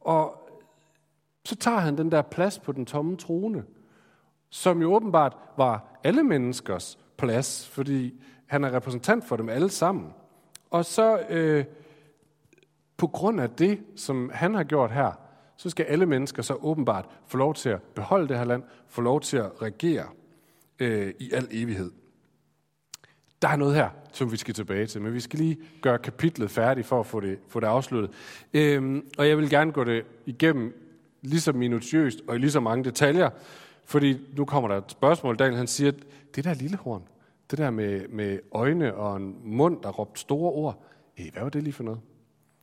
Og 0.00 0.43
så 1.44 1.56
tager 1.56 1.78
han 1.78 1.98
den 1.98 2.10
der 2.10 2.22
plads 2.22 2.58
på 2.58 2.72
den 2.72 2.86
tomme 2.86 3.16
trone, 3.16 3.64
som 4.50 4.82
jo 4.82 4.94
åbenbart 4.94 5.36
var 5.56 6.00
alle 6.04 6.22
menneskers 6.22 6.98
plads, 7.16 7.68
fordi 7.68 8.20
han 8.46 8.64
er 8.64 8.74
repræsentant 8.74 9.24
for 9.24 9.36
dem 9.36 9.48
alle 9.48 9.70
sammen. 9.70 10.12
Og 10.70 10.84
så 10.84 11.18
øh, 11.28 11.64
på 12.96 13.06
grund 13.06 13.40
af 13.40 13.50
det, 13.50 13.80
som 13.96 14.30
han 14.34 14.54
har 14.54 14.64
gjort 14.64 14.90
her, 14.90 15.12
så 15.56 15.70
skal 15.70 15.84
alle 15.84 16.06
mennesker 16.06 16.42
så 16.42 16.54
åbenbart 16.54 17.08
få 17.26 17.36
lov 17.36 17.54
til 17.54 17.68
at 17.68 17.82
beholde 17.82 18.28
det 18.28 18.38
her 18.38 18.44
land, 18.44 18.62
få 18.88 19.00
lov 19.00 19.20
til 19.20 19.36
at 19.36 19.62
regere 19.62 20.06
øh, 20.78 21.14
i 21.18 21.32
al 21.32 21.48
evighed. 21.50 21.90
Der 23.42 23.48
er 23.48 23.56
noget 23.56 23.74
her, 23.74 23.88
som 24.12 24.32
vi 24.32 24.36
skal 24.36 24.54
tilbage 24.54 24.86
til, 24.86 25.02
men 25.02 25.14
vi 25.14 25.20
skal 25.20 25.38
lige 25.38 25.58
gøre 25.82 25.98
kapitlet 25.98 26.50
færdigt 26.50 26.86
for 26.86 27.00
at 27.00 27.06
få 27.06 27.20
det, 27.20 27.38
få 27.48 27.60
det 27.60 27.66
afsluttet. 27.66 28.10
Øhm, 28.54 29.06
og 29.18 29.28
jeg 29.28 29.38
vil 29.38 29.50
gerne 29.50 29.72
gå 29.72 29.84
det 29.84 30.04
igennem 30.26 30.83
lige 31.24 31.40
så 31.40 31.52
minutiøst 31.52 32.20
og 32.28 32.36
i 32.36 32.38
lige 32.38 32.50
så 32.50 32.60
mange 32.60 32.84
detaljer, 32.84 33.30
fordi 33.84 34.18
nu 34.36 34.44
kommer 34.44 34.68
der 34.68 34.76
et 34.76 34.90
spørgsmål. 34.90 35.36
Daniel 35.36 35.56
han 35.56 35.66
siger, 35.66 35.90
at 35.90 35.96
det 36.34 36.44
der 36.44 36.54
lille 36.54 36.76
horn, 36.76 37.02
det 37.50 37.58
der 37.58 37.70
med, 37.70 38.08
med 38.08 38.38
øjne 38.52 38.94
og 38.94 39.16
en 39.16 39.36
mund, 39.44 39.82
der 39.82 39.88
råbte 39.88 40.20
store 40.20 40.52
ord, 40.52 40.84
hey, 41.14 41.32
hvad 41.32 41.42
var 41.42 41.50
det 41.50 41.62
lige 41.62 41.72
for 41.72 41.84
noget? 41.84 42.00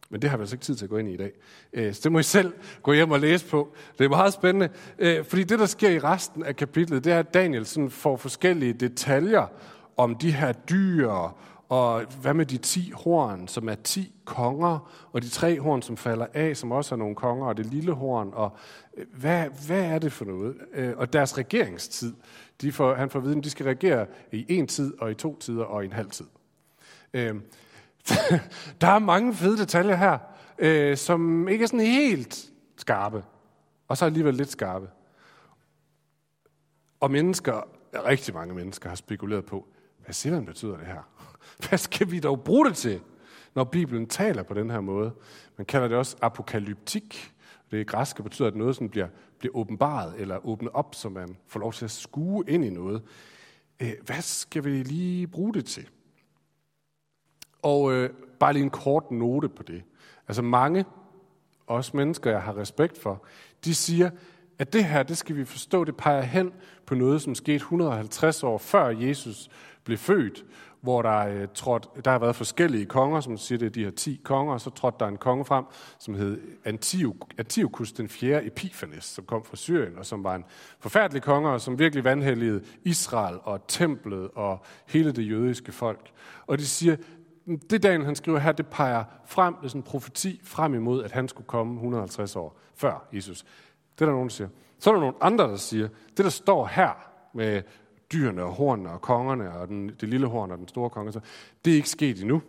Men 0.10 0.22
det 0.22 0.30
har 0.30 0.38
vi 0.38 0.42
altså 0.42 0.56
ikke 0.56 0.66
tid 0.66 0.76
til 0.76 0.86
at 0.86 0.90
gå 0.90 0.98
ind 0.98 1.10
i 1.10 1.14
i 1.14 1.18
dag. 1.18 1.32
Eh, 1.74 1.94
så 1.94 2.02
det 2.04 2.12
må 2.12 2.20
I 2.20 2.24
selv 2.24 2.54
gå 2.84 2.94
hjem 2.94 3.12
og 3.12 3.20
læse 3.20 3.46
på. 3.46 3.74
Det 3.98 4.06
er 4.06 4.10
meget 4.10 4.34
spændende, 4.34 4.70
eh, 4.98 5.26
fordi 5.26 5.44
det, 5.44 5.60
der 5.60 5.66
sker 5.66 5.90
i 5.90 6.00
resten 6.00 6.44
af 6.44 6.56
kapitlet, 6.56 7.04
det 7.04 7.14
er, 7.14 7.20
at 7.20 7.34
Daniel 7.34 7.66
sådan 7.66 7.90
får 7.90 8.18
forskellige 8.18 8.74
detaljer 8.74 9.48
om 9.98 10.16
de 10.16 10.32
her 10.32 10.52
dyr, 10.52 11.36
og 11.72 12.06
hvad 12.22 12.34
med 12.34 12.46
de 12.46 12.58
ti 12.58 12.92
horn, 12.96 13.48
som 13.48 13.70
er 13.70 13.76
ti 13.76 14.16
konger, 14.26 14.92
og 15.12 15.22
de 15.22 15.30
tre 15.30 15.60
horn, 15.60 15.82
som 15.82 15.98
falder 15.98 16.28
af, 16.34 16.58
som 16.58 16.72
også 16.72 16.96
er 16.96 17.00
nogle 17.00 17.16
konger, 17.16 17.48
og 17.48 17.58
det 17.58 17.66
lille 17.66 17.92
horn, 17.92 18.30
og 18.34 18.58
øh, 18.98 19.06
hvad, 19.14 19.46
hvad 19.68 19.82
er 19.82 20.00
det 20.00 20.12
for 20.12 20.26
noget? 20.26 20.56
Øh, 20.74 20.94
og 20.98 21.14
deres 21.14 21.38
regeringstid, 21.38 22.14
de 22.62 22.72
får, 22.72 22.96
han 22.96 23.10
får 23.10 23.20
at 23.20 23.26
vide, 23.26 23.38
at 23.38 23.44
de 23.44 23.50
skal 23.50 23.66
regere 23.66 24.06
i 24.32 24.46
en 24.50 24.68
tid, 24.68 24.94
og 25.02 25.12
i 25.12 25.14
to 25.14 25.40
tider, 25.40 25.64
og 25.64 25.84
i 25.84 25.86
en 25.86 25.94
halv 25.94 26.10
tid. 26.10 26.26
Øhm, 27.14 27.42
der 28.82 28.88
er 28.88 29.00
mange 29.00 29.34
fede 29.34 29.58
detaljer 29.58 29.96
her, 29.96 30.18
øh, 30.58 30.98
som 30.98 31.48
ikke 31.48 31.64
er 31.64 31.68
sådan 31.68 31.80
helt 31.80 32.52
skarpe, 32.78 33.24
og 33.88 33.98
så 33.98 34.06
alligevel 34.06 34.34
lidt 34.34 34.52
skarpe. 34.52 34.90
Og 37.00 37.12
mennesker, 37.12 37.68
rigtig 37.94 38.34
mange 38.34 38.54
mennesker, 38.54 38.90
har 38.90 38.96
spekuleret 38.96 39.46
på, 39.46 39.68
hvad 40.06 40.14
simpelthen 40.14 40.46
betyder 40.46 40.78
det 40.78 40.86
her? 40.86 41.10
Hvad 41.70 41.78
skal 41.78 42.12
vi 42.12 42.20
dog 42.20 42.44
bruge 42.44 42.66
det 42.66 42.76
til, 42.76 43.02
når 43.56 43.64
Bibelen 43.64 44.08
taler 44.08 44.44
på 44.44 44.54
den 44.54 44.70
her 44.70 44.82
måde? 44.82 45.12
Man 45.58 45.66
kalder 45.66 45.88
det 45.88 45.98
også 45.98 46.18
apokalyptik. 46.22 47.34
Det 47.72 47.88
græske 47.88 48.24
betyder, 48.24 48.48
at 48.48 48.56
noget 48.56 48.76
sådan 48.76 48.90
bliver, 48.90 49.08
bliver 49.40 49.56
åbenbaret 49.56 50.22
eller 50.22 50.46
åbnet 50.46 50.72
op, 50.74 50.96
så 50.96 51.10
man 51.10 51.38
får 51.48 51.60
lov 51.60 51.74
til 51.74 51.86
at 51.86 51.92
skue 51.92 52.44
ind 52.48 52.66
i 52.66 52.70
noget. 52.70 53.02
Øh, 53.80 53.94
hvad 54.06 54.22
skal 54.22 54.64
vi 54.64 54.84
lige 54.84 55.28
bruge 55.28 55.54
det 55.54 55.66
til? 55.66 55.90
Og 57.62 57.94
øh, 57.94 58.10
bare 58.40 58.54
lige 58.54 58.64
en 58.64 58.70
kort 58.70 59.12
note 59.12 59.50
på 59.50 59.64
det. 59.64 59.84
Altså 60.28 60.42
mange, 60.42 60.86
også 61.68 61.98
mennesker, 61.98 62.32
jeg 62.32 62.42
har 62.42 62.58
respekt 62.58 62.98
for, 62.98 63.26
de 63.66 63.76
siger, 63.76 64.10
at 64.62 64.74
det 64.74 64.86
her, 64.86 65.04
det 65.04 65.18
skal 65.18 65.36
vi 65.36 65.46
forstå, 65.46 65.84
det 65.84 65.98
peger 65.98 66.22
hen 66.22 66.54
på 66.86 66.96
noget, 66.96 67.22
som 67.22 67.36
skete 67.36 67.56
150 67.56 68.44
år 68.44 68.58
før 68.58 68.88
Jesus 68.88 69.50
blev 69.84 69.98
født, 69.98 70.46
hvor 70.82 71.02
der, 71.02 71.28
øh, 71.28 71.48
trådt, 71.54 72.06
der 72.06 72.12
har 72.12 72.20
været 72.20 72.36
forskellige 72.36 72.86
konger, 72.86 73.22
som 73.22 73.38
siger, 73.38 73.60
det 73.60 73.66
er 73.66 73.70
de 73.70 73.84
her 73.84 73.92
10 73.92 74.22
konger, 74.24 74.54
og 74.54 74.62
så 74.62 74.70
trådte 74.70 74.98
der 75.00 75.08
en 75.08 75.18
konge 75.18 75.46
frem, 75.46 75.66
som 76.00 76.14
hed 76.14 76.42
Antiochus 77.38 77.92
den 77.92 78.10
4. 78.10 78.46
Epiphanes, 78.46 79.04
som 79.04 79.26
kom 79.26 79.44
fra 79.44 79.56
Syrien, 79.56 79.98
og 79.98 80.06
som 80.06 80.24
var 80.24 80.36
en 80.36 80.44
forfærdelig 80.80 81.22
konge, 81.22 81.50
og 81.50 81.62
som 81.62 81.80
virkelig 81.80 82.04
vandhældede 82.04 82.64
Israel 82.84 83.38
og 83.44 83.68
templet 83.68 84.30
og 84.36 84.66
hele 84.88 85.12
det 85.12 85.30
jødiske 85.30 85.72
folk. 85.72 86.12
Og 86.48 86.58
de 86.58 86.66
siger, 86.66 86.96
det 87.70 87.84
Daniel 87.84 88.06
han 88.06 88.16
skriver 88.16 88.40
her, 88.40 88.52
det 88.52 88.68
peger 88.68 89.04
frem, 89.26 89.56
det 89.56 89.64
er 89.64 89.68
sådan 89.68 89.80
en 89.80 89.84
profeti 89.84 90.42
frem 90.44 90.74
imod, 90.74 91.04
at 91.04 91.12
han 91.12 91.28
skulle 91.28 91.48
komme 91.48 91.74
150 91.74 92.36
år 92.36 92.60
før 92.76 93.08
Jesus. 93.14 93.46
Det 93.96 94.02
er 94.02 94.06
der 94.06 94.14
nogen, 94.14 94.30
der 94.30 94.34
siger. 94.34 94.50
Så 94.80 94.90
er 94.90 94.94
der 94.94 95.02
nogle 95.02 95.16
andre, 95.22 95.44
der 95.44 95.56
siger, 95.56 95.88
det 96.18 96.26
der 96.26 96.30
står 96.30 96.66
her 96.66 97.12
med 97.34 97.64
dyrene 98.14 98.44
og 98.44 98.52
hornene 98.52 98.92
og 98.92 99.02
kongerne 99.02 99.54
og 99.54 99.68
den, 99.68 99.90
det 99.90 100.10
lille 100.10 100.28
horn 100.28 100.52
og 100.52 100.58
den 100.58 100.68
store 100.68 100.90
konge, 100.90 101.12
så 101.12 101.20
det 101.66 101.72
er 101.72 101.76
ikke 101.76 101.90
sket 101.90 102.22
endnu. 102.22 102.42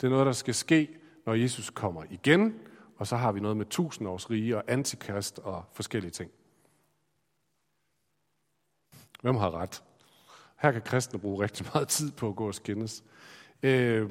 Det 0.00 0.06
er 0.06 0.10
noget, 0.10 0.26
der 0.26 0.32
skal 0.32 0.54
ske, 0.54 0.88
når 1.26 1.34
Jesus 1.34 1.70
kommer 1.70 2.02
igen, 2.10 2.54
og 2.96 3.06
så 3.06 3.16
har 3.16 3.32
vi 3.32 3.40
noget 3.40 3.56
med 3.56 3.66
tusindårs 3.66 4.30
rige 4.30 4.56
og 4.56 4.64
antikrist 4.68 5.38
og 5.38 5.64
forskellige 5.72 6.10
ting. 6.10 6.30
Hvem 9.22 9.36
har 9.36 9.54
ret? 9.54 9.82
Her 10.56 10.72
kan 10.72 10.82
kristne 10.82 11.18
bruge 11.18 11.42
rigtig 11.44 11.66
meget 11.74 11.88
tid 11.88 12.12
på 12.12 12.28
at 12.28 12.36
gå 12.36 12.46
og 12.46 12.54
skændes. 12.54 13.04
Øh, 13.62 14.10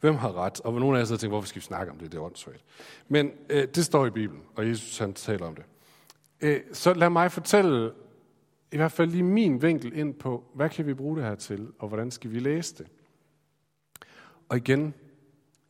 hvem 0.00 0.14
har 0.14 0.32
ret? 0.32 0.60
Og 0.60 0.72
nogle 0.72 0.96
af 0.96 1.00
jer 1.00 1.06
så 1.06 1.16
tænker, 1.16 1.32
hvorfor 1.32 1.48
skal 1.48 1.60
vi 1.60 1.64
snakke 1.64 1.92
om 1.92 1.98
det? 1.98 2.12
Det 2.12 2.18
er 2.18 2.22
åndssvagt. 2.22 2.64
Men 3.08 3.30
øh, 3.50 3.68
det 3.68 3.84
står 3.84 4.06
i 4.06 4.10
Bibelen, 4.10 4.42
og 4.56 4.68
Jesus 4.68 4.98
han 4.98 5.14
taler 5.14 5.46
om 5.46 5.54
det. 5.54 5.64
Øh, 6.42 6.60
så 6.72 6.94
lad 6.94 7.10
mig 7.10 7.32
fortælle 7.32 7.92
i 8.72 8.76
hvert 8.76 8.92
fald 8.92 9.10
lige 9.10 9.22
min 9.22 9.62
vinkel 9.62 9.98
ind 9.98 10.14
på, 10.14 10.44
hvad 10.54 10.70
kan 10.70 10.86
vi 10.86 10.94
bruge 10.94 11.16
det 11.16 11.24
her 11.24 11.34
til, 11.34 11.72
og 11.78 11.88
hvordan 11.88 12.10
skal 12.10 12.30
vi 12.32 12.38
læse 12.38 12.74
det? 12.74 12.86
Og 14.48 14.56
igen, 14.56 14.94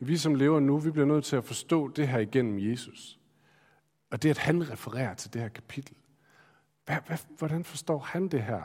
vi 0.01 0.17
som 0.17 0.35
lever 0.35 0.61
nu, 0.61 0.79
vi 0.79 0.91
bliver 0.91 1.07
nødt 1.07 1.25
til 1.25 1.37
at 1.37 1.45
forstå 1.45 1.89
det 1.89 2.09
her 2.09 2.19
igennem 2.19 2.71
Jesus. 2.71 3.19
Og 4.11 4.23
det, 4.23 4.31
at 4.31 4.39
han 4.39 4.71
refererer 4.71 5.15
til 5.15 5.33
det 5.33 5.41
her 5.41 5.49
kapitel. 5.49 5.97
Hvad, 6.85 6.97
hvad, 7.07 7.19
hvordan 7.39 7.65
forstår 7.65 7.99
han 7.99 8.29
det 8.29 8.43
her 8.43 8.63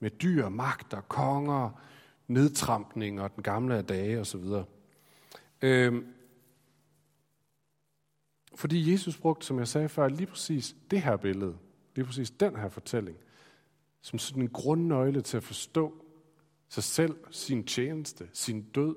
med 0.00 0.10
dyr, 0.10 0.48
magter, 0.48 1.00
konger, 1.00 1.80
nedtrampning 2.28 3.20
og 3.20 3.34
den 3.34 3.42
gamle 3.42 3.76
af 3.76 3.84
dage 3.84 4.20
osv. 4.20 4.44
Øhm, 5.62 6.06
fordi 8.58 8.92
Jesus 8.92 9.16
brugte, 9.16 9.46
som 9.46 9.58
jeg 9.58 9.68
sagde 9.68 9.88
før, 9.88 10.08
lige 10.08 10.26
præcis 10.26 10.76
det 10.90 11.02
her 11.02 11.16
billede, 11.16 11.56
lige 11.94 12.04
præcis 12.04 12.30
den 12.30 12.56
her 12.56 12.68
fortælling, 12.68 13.16
som 14.00 14.18
sådan 14.18 14.42
en 14.42 14.48
grundnøgle 14.48 15.20
til 15.20 15.36
at 15.36 15.42
forstå 15.42 16.04
sig 16.68 16.82
selv, 16.82 17.16
sin 17.30 17.64
tjeneste, 17.64 18.28
sin 18.32 18.62
død. 18.62 18.96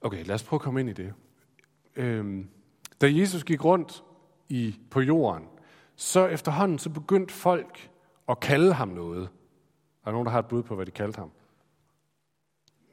Okay, 0.00 0.24
lad 0.24 0.34
os 0.34 0.42
prøve 0.42 0.58
at 0.58 0.62
komme 0.62 0.80
ind 0.80 0.88
i 0.88 0.92
det. 0.92 1.14
Øhm, 1.96 2.48
da 3.00 3.12
Jesus 3.12 3.44
gik 3.44 3.64
rundt 3.64 4.04
i, 4.48 4.80
på 4.90 5.00
jorden, 5.00 5.48
så 5.94 6.26
efterhånden 6.26 6.78
så 6.78 6.90
begyndte 6.90 7.34
folk 7.34 7.90
at 8.28 8.40
kalde 8.40 8.72
ham 8.72 8.88
noget. 8.88 9.22
Er 9.22 10.04
der 10.04 10.12
nogen, 10.12 10.26
der 10.26 10.32
har 10.32 10.38
et 10.38 10.48
bud 10.48 10.62
på, 10.62 10.74
hvad 10.74 10.86
de 10.86 10.90
kaldte 10.90 11.18
ham? 11.18 11.30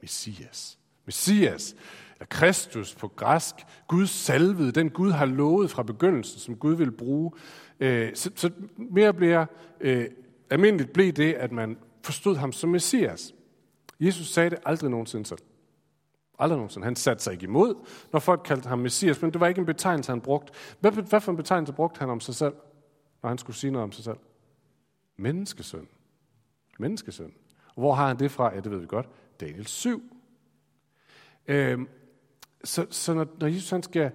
Messias. 0.02 0.80
Messias, 1.06 1.76
eller 2.24 2.40
Kristus 2.40 2.96
på 2.96 3.08
græsk, 3.08 3.56
Guds 3.88 4.10
salvede, 4.10 4.72
den 4.72 4.90
Gud 4.90 5.12
har 5.12 5.26
lovet 5.26 5.72
fra 5.72 5.84
begyndelsen, 5.84 6.40
som 6.40 6.56
Gud 6.56 6.76
vil 6.76 6.92
bruge. 6.92 7.32
Øh, 7.80 8.16
så, 8.16 8.32
så 8.36 8.52
mere 8.78 9.14
bliver 9.14 9.46
øh, 9.80 10.06
almindeligt 10.50 10.94
blev 10.94 11.12
det, 11.12 11.34
at 11.34 11.52
man 11.52 11.78
forstod 12.04 12.36
ham 12.36 12.52
som 12.52 12.70
Messias. 12.70 13.34
Jesus 14.00 14.28
sagde 14.28 14.50
det 14.50 14.60
aldrig 14.66 14.90
nogensinde 14.90 15.26
selv. 15.26 15.40
Aldrig 16.40 16.58
nogensinde. 16.58 16.86
Han 16.86 16.96
satte 16.96 17.24
sig 17.24 17.34
ikke 17.34 17.44
imod, 17.44 17.76
når 18.12 18.20
folk 18.20 18.42
kaldte 18.46 18.70
ham 18.70 18.80
Messias, 18.80 19.22
men 19.22 19.32
det 19.32 19.40
var 19.40 19.48
ikke 19.48 19.60
en 19.60 19.66
betegnelse, 19.66 20.12
han 20.12 20.22
brugte. 20.22 20.54
Hvad, 20.80 20.92
hvad 20.92 21.22
for 21.22 21.32
en 21.32 21.38
betegnelse 21.38 21.74
brugte 21.74 22.00
han 22.00 22.10
om 22.10 22.20
sig 22.20 22.36
selv, 22.36 22.54
når 23.22 23.30
han 23.30 23.38
skulle 23.38 23.56
sige 23.56 23.72
noget 23.72 23.84
om 23.84 23.92
sig 23.92 24.04
selv? 24.04 24.18
Menneskesøn. 25.18 25.88
Menneskesøn. 26.80 27.34
Og 27.76 27.82
hvor 27.82 27.94
har 27.94 28.08
han 28.08 28.20
det 28.20 28.32
fra? 28.32 28.54
Ja, 28.54 28.60
det 28.60 28.72
ved 28.72 28.80
vi 28.80 28.86
godt. 28.86 29.10
Daniel 29.40 29.68
7. 29.68 30.04
Øhm, 31.48 31.88
så 32.64 32.86
så 32.90 33.14
når, 33.14 33.28
når 33.40 33.48
Jesus 33.48 33.70
han 33.70 33.84
skal 33.84 34.12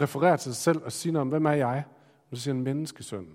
referere 0.00 0.36
til 0.36 0.54
sig 0.54 0.62
selv 0.62 0.82
og 0.84 0.92
sige 0.92 1.12
noget 1.12 1.20
om, 1.22 1.28
hvem 1.28 1.46
er 1.46 1.52
jeg? 1.52 1.84
Så 2.32 2.40
siger 2.40 2.54
han 2.54 2.62
menneskesøn. 2.62 3.28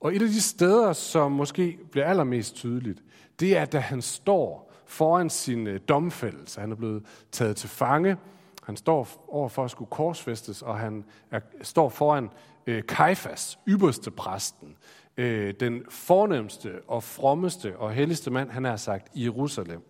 Og 0.00 0.16
et 0.16 0.22
af 0.22 0.28
de 0.28 0.40
steder, 0.40 0.92
som 0.92 1.32
måske 1.32 1.78
bliver 1.90 2.06
allermest 2.06 2.54
tydeligt, 2.54 3.02
det 3.40 3.56
er, 3.56 3.64
da 3.64 3.78
han 3.78 4.02
står 4.02 4.72
foran 4.86 5.30
sin 5.30 5.66
øh, 5.66 5.80
domfældelse. 5.88 6.60
Han 6.60 6.72
er 6.72 6.76
blevet 6.76 7.04
taget 7.32 7.56
til 7.56 7.68
fange. 7.68 8.16
Han 8.62 8.76
står 8.76 9.08
over 9.28 9.48
for 9.48 9.64
at 9.64 9.70
skulle 9.70 9.90
korsfæstes, 9.90 10.62
og 10.62 10.78
han 10.78 11.04
er, 11.30 11.40
står 11.62 11.88
foran 11.88 12.30
øh, 12.66 12.86
Kajfas, 12.86 13.58
ypperste 13.68 14.10
præsten, 14.10 14.76
øh, 15.16 15.54
den 15.60 15.82
fornemmeste 15.88 16.80
og 16.88 17.02
frommeste 17.02 17.76
og 17.76 17.92
helligste 17.92 18.30
mand, 18.30 18.50
han 18.50 18.64
har 18.64 18.76
sagt, 18.76 19.08
i 19.14 19.24
Jerusalem. 19.24 19.82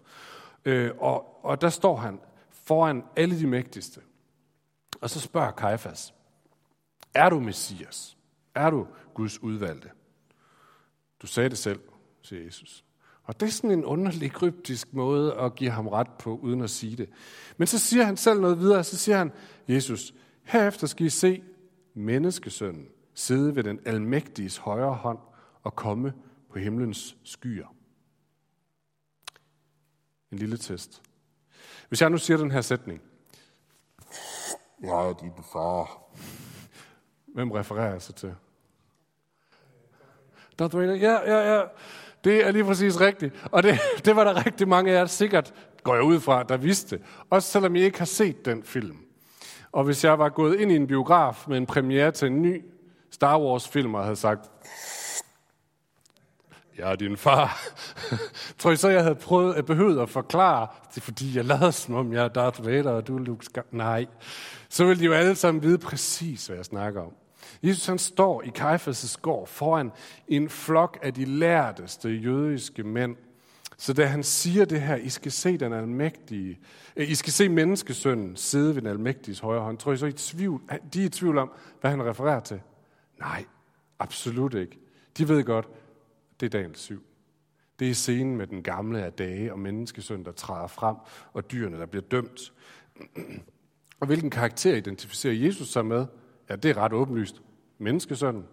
Øh, 0.64 0.90
og, 0.98 1.44
og 1.44 1.60
der 1.60 1.68
står 1.68 1.96
han 1.96 2.20
foran 2.66 3.04
alle 3.16 3.38
de 3.38 3.46
mægtigste. 3.46 4.00
Og 5.00 5.10
så 5.10 5.20
spørger 5.20 5.50
Kajfas, 5.50 6.14
er 7.14 7.28
du 7.28 7.40
Messias? 7.40 8.16
Er 8.54 8.70
du 8.70 8.86
Guds 9.14 9.42
udvalgte? 9.42 9.90
Du 11.22 11.26
sagde 11.26 11.48
det 11.48 11.58
selv, 11.58 11.80
siger 12.22 12.44
Jesus. 12.44 12.84
Og 13.22 13.40
det 13.40 13.46
er 13.46 13.50
sådan 13.50 13.70
en 13.70 13.84
underlig 13.84 14.32
kryptisk 14.32 14.94
måde 14.94 15.34
at 15.34 15.54
give 15.54 15.70
ham 15.70 15.88
ret 15.88 16.10
på, 16.18 16.36
uden 16.36 16.60
at 16.60 16.70
sige 16.70 16.96
det. 16.96 17.10
Men 17.56 17.66
så 17.66 17.78
siger 17.78 18.04
han 18.04 18.16
selv 18.16 18.40
noget 18.40 18.58
videre, 18.58 18.84
så 18.84 18.96
siger 18.96 19.18
han, 19.18 19.32
Jesus, 19.68 20.14
herefter 20.42 20.86
skal 20.86 21.06
I 21.06 21.10
se 21.10 21.42
menneskesønnen 21.94 22.88
sidde 23.14 23.56
ved 23.56 23.64
den 23.64 23.80
almægtiges 23.86 24.56
højre 24.56 24.94
hånd 24.94 25.18
og 25.62 25.76
komme 25.76 26.14
på 26.50 26.58
himlens 26.58 27.16
skyer. 27.24 27.74
En 30.30 30.38
lille 30.38 30.56
test. 30.56 31.02
Hvis 31.88 32.02
jeg 32.02 32.10
nu 32.10 32.18
siger 32.18 32.36
den 32.36 32.50
her 32.50 32.60
sætning. 32.60 33.00
Jeg 34.82 35.08
er 35.08 35.12
din 35.12 35.32
far. 35.52 36.02
Hvem 37.34 37.50
refererer 37.50 37.92
jeg 37.92 38.02
så 38.02 38.12
til? 38.12 38.34
Darth 40.58 40.78
Vader, 40.78 40.94
ja, 40.94 41.32
ja, 41.32 41.54
ja. 41.54 41.62
Det 42.24 42.46
er 42.46 42.50
lige 42.50 42.64
præcis 42.64 43.00
rigtigt. 43.00 43.48
Og 43.52 43.62
det, 43.62 43.78
det 44.04 44.16
var 44.16 44.24
der 44.24 44.46
rigtig 44.46 44.68
mange 44.68 44.92
af 44.92 44.98
jer 44.98 45.06
sikkert, 45.06 45.54
går 45.82 45.94
jeg 45.94 46.02
ud 46.02 46.20
fra, 46.20 46.42
der 46.42 46.56
vidste. 46.56 47.00
Også 47.30 47.50
selvom 47.50 47.76
I 47.76 47.80
ikke 47.80 47.98
har 47.98 48.06
set 48.06 48.44
den 48.44 48.62
film. 48.62 48.98
Og 49.72 49.84
hvis 49.84 50.04
jeg 50.04 50.18
var 50.18 50.28
gået 50.28 50.60
ind 50.60 50.72
i 50.72 50.76
en 50.76 50.86
biograf 50.86 51.44
med 51.48 51.56
en 51.56 51.66
premiere 51.66 52.10
til 52.10 52.26
en 52.26 52.42
ny 52.42 52.64
Star 53.10 53.40
Wars-film 53.40 53.94
og 53.94 54.02
havde 54.02 54.16
sagt, 54.16 54.50
jeg 56.78 56.92
er 56.92 56.96
din 56.96 57.16
far. 57.16 57.62
Tror 58.58 58.70
I 58.70 58.76
så, 58.76 58.88
jeg 58.88 59.02
havde 59.02 59.14
prøvet 59.14 59.54
at 59.54 59.66
behøvet 59.66 60.02
at 60.02 60.10
forklare, 60.10 60.66
det 60.94 61.02
fordi, 61.02 61.36
jeg 61.36 61.44
lader 61.44 61.70
som 61.70 61.94
om, 61.94 62.12
jeg 62.12 62.24
er 62.24 62.28
Darth 62.28 62.66
Vader, 62.66 62.90
og 62.90 63.06
du 63.06 63.16
er 63.16 63.20
Luke 63.20 63.44
Skywalker. 63.44 63.76
Nej. 63.76 64.06
Så 64.68 64.84
ville 64.84 65.00
de 65.00 65.04
jo 65.04 65.12
alle 65.12 65.34
sammen 65.34 65.62
vide 65.62 65.78
præcis, 65.78 66.46
hvad 66.46 66.56
jeg 66.56 66.64
snakker 66.64 67.02
om. 67.02 67.12
Jesus 67.62 67.86
han 67.86 67.98
står 67.98 68.42
i 68.42 68.52
Kajfas' 68.58 69.16
gård 69.22 69.46
foran 69.46 69.92
en 70.28 70.48
flok 70.48 70.98
af 71.02 71.14
de 71.14 71.24
lærteste 71.24 72.08
jødiske 72.08 72.82
mænd. 72.82 73.16
Så 73.78 73.92
da 73.92 74.06
han 74.06 74.22
siger 74.22 74.64
det 74.64 74.80
her, 74.80 74.96
I 74.96 75.08
skal 75.08 75.32
se 75.32 75.56
den 75.56 75.72
almægtige, 75.72 76.58
eh, 76.96 77.10
I 77.10 77.14
skal 77.14 77.32
se 77.32 77.48
menneskesønnen 77.48 78.36
sidde 78.36 78.74
ved 78.74 78.82
den 78.82 78.90
almægtiges 78.90 79.38
højre 79.38 79.60
hånd, 79.60 79.78
tror 79.78 79.92
I 79.92 79.96
så, 79.96 80.06
I 80.06 80.12
tvivl, 80.12 80.62
de 80.94 81.02
er 81.02 81.06
i 81.06 81.08
tvivl 81.08 81.38
om, 81.38 81.50
hvad 81.80 81.90
han 81.90 82.06
refererer 82.06 82.40
til? 82.40 82.60
Nej, 83.18 83.44
absolut 83.98 84.54
ikke. 84.54 84.78
De 85.18 85.28
ved 85.28 85.44
godt, 85.44 85.68
det 86.40 86.46
er 86.46 86.50
Daniel 86.50 86.76
7. 86.76 87.02
Det 87.78 87.90
er 87.90 87.94
scenen 87.94 88.36
med 88.36 88.46
den 88.46 88.62
gamle 88.62 89.04
af 89.04 89.12
dage 89.12 89.52
og 89.52 89.58
menneskesøn, 89.58 90.24
der 90.24 90.32
træder 90.32 90.66
frem, 90.66 90.96
og 91.32 91.50
dyrene, 91.50 91.78
der 91.78 91.86
bliver 91.86 92.02
dømt. 92.02 92.52
Og 94.00 94.06
hvilken 94.06 94.30
karakter 94.30 94.76
identificerer 94.76 95.34
Jesus 95.34 95.68
sig 95.68 95.86
med? 95.86 96.06
Ja, 96.48 96.56
det 96.56 96.70
er 96.70 96.76
ret 96.76 96.92
åbenlyst. 96.92 97.42
Menneskesønnen. 97.78 98.46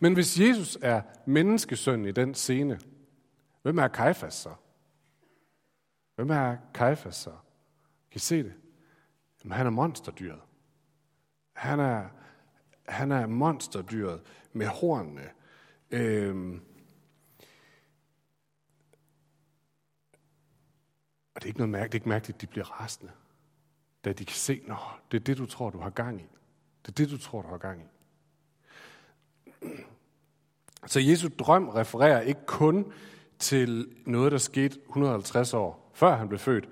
Men 0.00 0.14
hvis 0.14 0.40
Jesus 0.40 0.78
er 0.82 1.02
menneskesønnen 1.26 2.08
i 2.08 2.12
den 2.12 2.34
scene, 2.34 2.80
hvem 3.62 3.78
er 3.78 3.88
Kajfas 3.88 4.34
så? 4.34 4.50
Hvem 6.14 6.30
er 6.30 6.56
Kajfas 6.74 7.16
så? 7.16 7.30
Kan 8.10 8.16
I 8.16 8.18
se 8.18 8.42
det? 8.42 8.52
Jamen, 9.44 9.56
han 9.56 9.66
er 9.66 9.70
monsterdyret. 9.70 10.40
Han 11.52 11.80
er, 11.80 12.04
han 12.88 13.12
er 13.12 13.26
monsterdyret 13.26 14.20
med 14.52 14.66
hornene. 14.66 15.30
Øhm, 15.94 16.60
og 21.34 21.40
det 21.40 21.44
er 21.44 21.46
ikke 21.46 21.58
noget 21.58 21.70
mærkeligt, 21.70 21.92
det 21.92 21.98
er 21.98 22.00
ikke 22.00 22.08
mærkeligt, 22.08 22.36
at 22.36 22.40
de 22.40 22.46
bliver 22.46 22.80
rasende. 22.80 23.12
Da 24.04 24.12
de 24.12 24.24
kan 24.24 24.36
se, 24.36 24.62
at 24.68 24.76
det 25.12 25.20
er 25.20 25.24
det, 25.24 25.38
du 25.38 25.46
tror, 25.46 25.70
du 25.70 25.78
har 25.78 25.90
gang 25.90 26.20
i. 26.20 26.24
Det 26.82 26.88
er 26.88 26.92
det, 26.92 27.10
du 27.10 27.18
tror, 27.18 27.42
du 27.42 27.48
har 27.48 27.58
gang 27.58 27.82
i. 27.82 27.84
Så 30.86 31.00
Jesu 31.00 31.28
drøm 31.38 31.68
refererer 31.68 32.20
ikke 32.20 32.46
kun 32.46 32.92
til 33.38 33.94
noget, 34.06 34.32
der 34.32 34.38
skete 34.38 34.80
150 34.88 35.54
år 35.54 35.90
før 35.94 36.16
han 36.16 36.28
blev 36.28 36.38
født, 36.38 36.68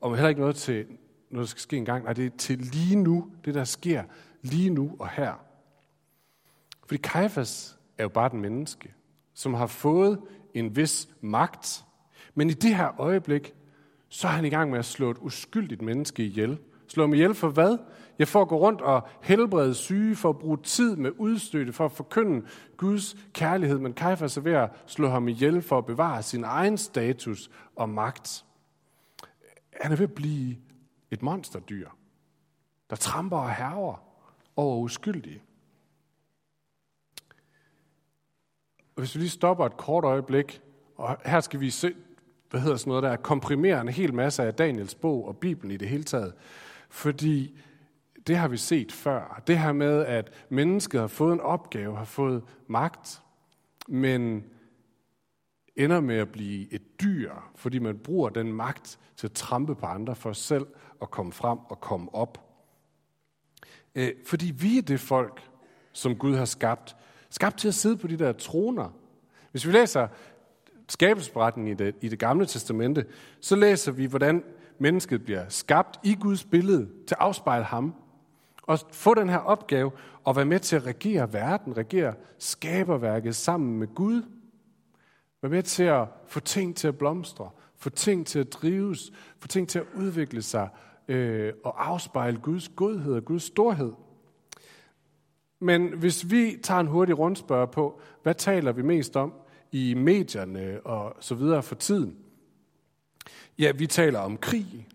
og 0.00 0.16
heller 0.16 0.28
ikke 0.28 0.40
noget 0.40 0.56
til 0.56 0.86
noget, 1.30 1.46
der 1.46 1.50
skal 1.50 1.60
ske 1.60 1.76
engang. 1.76 2.04
Nej, 2.04 2.12
det 2.12 2.26
er 2.26 2.36
til 2.38 2.58
lige 2.58 2.96
nu, 2.96 3.32
det 3.44 3.54
der 3.54 3.64
sker 3.64 4.04
lige 4.42 4.70
nu 4.70 4.96
og 4.98 5.08
her. 5.08 5.34
Fordi 6.86 7.00
Kajfas 7.02 7.79
er 8.00 8.04
jo 8.04 8.08
bare 8.08 8.28
den 8.28 8.40
menneske, 8.40 8.94
som 9.34 9.54
har 9.54 9.66
fået 9.66 10.20
en 10.54 10.76
vis 10.76 11.08
magt, 11.20 11.84
men 12.34 12.50
i 12.50 12.52
det 12.52 12.76
her 12.76 13.00
øjeblik, 13.00 13.54
så 14.08 14.28
er 14.28 14.32
han 14.32 14.44
i 14.44 14.48
gang 14.48 14.70
med 14.70 14.78
at 14.78 14.84
slå 14.84 15.10
et 15.10 15.18
uskyldigt 15.20 15.82
menneske 15.82 16.24
ihjel. 16.24 16.58
Slå 16.88 17.02
ham 17.02 17.14
ihjel 17.14 17.34
for 17.34 17.48
hvad? 17.48 17.78
Jeg 18.18 18.28
får 18.28 18.44
gå 18.44 18.58
rundt 18.58 18.80
og 18.80 19.08
helbrede 19.22 19.74
syge, 19.74 20.16
for 20.16 20.28
at 20.28 20.38
bruge 20.38 20.58
tid 20.62 20.96
med 20.96 21.10
udstøtte, 21.18 21.72
for 21.72 21.84
at 21.84 21.92
forkynde 21.92 22.46
Guds 22.76 23.16
kærlighed. 23.32 23.78
Men 23.78 23.92
Kajfas 23.92 24.36
er 24.36 24.40
ved 24.40 24.52
at 24.52 24.70
slå 24.86 25.08
ham 25.08 25.28
ihjel 25.28 25.62
for 25.62 25.78
at 25.78 25.86
bevare 25.86 26.22
sin 26.22 26.44
egen 26.44 26.78
status 26.78 27.50
og 27.76 27.88
magt. 27.88 28.44
Han 29.80 29.92
er 29.92 29.96
ved 29.96 30.08
at 30.08 30.14
blive 30.14 30.56
et 31.10 31.22
monsterdyr, 31.22 31.88
der 32.90 32.96
tramper 32.96 33.36
og 33.36 33.54
herrer 33.54 34.02
over 34.56 34.76
uskyldige. 34.76 35.42
Hvis 39.00 39.14
vi 39.14 39.20
lige 39.20 39.30
stopper 39.30 39.66
et 39.66 39.76
kort 39.76 40.04
øjeblik, 40.04 40.60
og 40.96 41.16
her 41.24 41.40
skal 41.40 41.60
vi 41.60 41.70
se, 41.70 41.94
hvad 42.50 42.60
hedder 42.60 42.76
sådan 42.76 42.90
noget 42.90 43.02
der, 43.02 43.16
komprimere 43.16 43.80
en 43.80 43.88
hel 43.88 44.14
masse 44.14 44.42
af 44.42 44.54
Daniels 44.54 44.94
bog 44.94 45.28
og 45.28 45.36
Bibelen 45.36 45.70
i 45.70 45.76
det 45.76 45.88
hele 45.88 46.04
taget. 46.04 46.34
Fordi 46.90 47.60
det 48.26 48.36
har 48.36 48.48
vi 48.48 48.56
set 48.56 48.92
før. 48.92 49.42
Det 49.46 49.58
her 49.58 49.72
med, 49.72 50.04
at 50.04 50.32
mennesket 50.48 51.00
har 51.00 51.08
fået 51.08 51.32
en 51.32 51.40
opgave, 51.40 51.96
har 51.96 52.04
fået 52.04 52.42
magt, 52.66 53.22
men 53.88 54.44
ender 55.76 56.00
med 56.00 56.16
at 56.16 56.32
blive 56.32 56.72
et 56.72 57.00
dyr, 57.00 57.32
fordi 57.54 57.78
man 57.78 57.98
bruger 57.98 58.28
den 58.28 58.52
magt 58.52 58.98
til 59.16 59.26
at 59.26 59.32
trampe 59.32 59.74
på 59.74 59.86
andre 59.86 60.14
for 60.14 60.32
selv 60.32 60.66
at 61.02 61.10
komme 61.10 61.32
frem 61.32 61.58
og 61.58 61.80
komme 61.80 62.14
op. 62.14 62.46
Øh, 63.94 64.12
fordi 64.26 64.50
vi 64.50 64.78
er 64.78 64.82
det 64.82 65.00
folk, 65.00 65.50
som 65.92 66.16
Gud 66.16 66.36
har 66.36 66.44
skabt. 66.44 66.96
Skabt 67.30 67.58
til 67.58 67.68
at 67.68 67.74
sidde 67.74 67.96
på 67.96 68.06
de 68.06 68.18
der 68.18 68.32
troner. 68.32 68.88
Hvis 69.50 69.66
vi 69.66 69.72
læser 69.72 70.08
skabelsesberetningen 70.88 71.72
i 71.72 71.74
det, 71.74 71.94
i 72.00 72.08
det 72.08 72.18
gamle 72.18 72.46
testamente, 72.46 73.04
så 73.40 73.56
læser 73.56 73.92
vi, 73.92 74.06
hvordan 74.06 74.44
mennesket 74.78 75.24
bliver 75.24 75.44
skabt 75.48 76.00
i 76.02 76.14
Guds 76.20 76.44
billede 76.44 76.86
til 76.86 77.14
at 77.14 77.20
afspejle 77.20 77.64
ham. 77.64 77.94
Og 78.62 78.78
få 78.92 79.14
den 79.14 79.28
her 79.28 79.38
opgave 79.38 79.90
at 80.26 80.36
være 80.36 80.44
med 80.44 80.58
til 80.58 80.76
at 80.76 80.86
regere 80.86 81.32
verden, 81.32 81.76
regere 81.76 82.14
skaberværket 82.38 83.36
sammen 83.36 83.78
med 83.78 83.94
Gud. 83.94 84.22
Være 85.42 85.50
med 85.50 85.62
til 85.62 85.82
at 85.82 86.08
få 86.26 86.40
ting 86.40 86.76
til 86.76 86.88
at 86.88 86.98
blomstre, 86.98 87.50
få 87.76 87.90
ting 87.90 88.26
til 88.26 88.38
at 88.38 88.52
drives, 88.52 89.12
få 89.38 89.48
ting 89.48 89.68
til 89.68 89.78
at 89.78 89.84
udvikle 89.94 90.42
sig 90.42 90.68
øh, 91.08 91.52
og 91.64 91.88
afspejle 91.88 92.38
Guds 92.38 92.68
godhed 92.68 93.14
og 93.14 93.24
Guds 93.24 93.42
storhed. 93.42 93.92
Men 95.60 95.86
hvis 95.86 96.30
vi 96.30 96.58
tager 96.62 96.80
en 96.80 96.86
hurtig 96.86 97.18
rundspørg 97.18 97.70
på, 97.70 98.00
hvad 98.22 98.34
taler 98.34 98.72
vi 98.72 98.82
mest 98.82 99.16
om 99.16 99.32
i 99.72 99.94
medierne 99.94 100.80
og 100.84 101.16
så 101.20 101.34
videre 101.34 101.62
for 101.62 101.74
tiden? 101.74 102.16
Ja, 103.58 103.72
vi 103.72 103.86
taler 103.86 104.18
om 104.18 104.36
krig. 104.36 104.88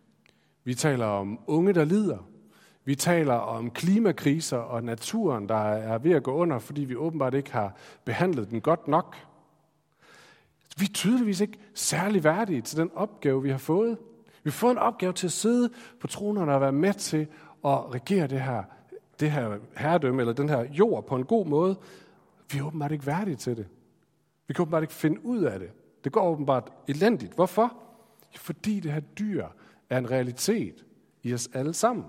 Vi 0.64 0.76
taler 0.76 1.06
om 1.06 1.40
unge, 1.48 1.74
der 1.74 1.86
lider. 1.86 2.18
Vi 2.86 2.96
taler 2.96 3.34
om 3.34 3.72
klimakriser 3.72 4.58
og 4.58 4.84
naturen, 4.84 5.50
der 5.50 5.56
er 5.56 5.98
ved 5.98 6.12
at 6.12 6.24
gå 6.24 6.34
under, 6.34 6.60
fordi 6.60 6.82
vi 6.82 6.96
åbenbart 6.96 7.34
ikke 7.34 7.52
har 7.52 7.76
behandlet 8.06 8.50
den 8.50 8.62
godt 8.62 8.88
nok. 8.88 9.16
Vi 10.78 10.86
er 10.86 10.94
tydeligvis 10.94 11.42
ikke 11.42 11.60
særlig 11.74 12.24
værdige 12.24 12.62
til 12.62 12.78
den 12.78 12.92
opgave, 12.96 13.44
vi 13.44 13.50
har 13.50 13.58
fået. 13.58 13.98
Vi 14.44 14.50
har 14.50 14.52
fået 14.52 14.72
en 14.72 14.78
opgave 14.78 15.14
til 15.14 15.28
at 15.28 15.32
sidde 15.32 15.70
på 16.02 16.08
tronerne 16.08 16.54
og 16.54 16.62
være 16.62 16.72
med 16.72 16.94
til 16.94 17.28
at 17.66 17.94
regere 17.94 18.28
det 18.28 18.42
her, 18.42 18.64
det 19.20 19.32
her 19.32 19.58
herredømme, 19.78 20.22
eller 20.22 20.34
den 20.34 20.50
her 20.50 20.62
jord 20.62 21.08
på 21.08 21.16
en 21.16 21.26
god 21.26 21.46
måde. 21.46 21.78
Vi 22.52 22.58
er 22.58 22.64
åbenbart 22.64 22.92
ikke 22.92 23.06
værdige 23.06 23.36
til 23.36 23.58
det. 23.58 23.68
Vi 24.48 24.54
kan 24.54 24.62
åbenbart 24.62 24.84
ikke 24.84 24.94
finde 24.94 25.26
ud 25.26 25.44
af 25.44 25.60
det. 25.60 25.72
Det 26.04 26.12
går 26.12 26.30
åbenbart 26.30 26.72
elendigt. 26.88 27.34
Hvorfor? 27.34 27.74
Fordi 28.36 28.80
det 28.80 28.92
her 28.92 29.00
dyr 29.00 29.48
er 29.90 29.98
en 29.98 30.12
realitet 30.12 30.86
i 31.24 31.34
os 31.34 31.50
alle 31.54 31.74
sammen. 31.74 32.06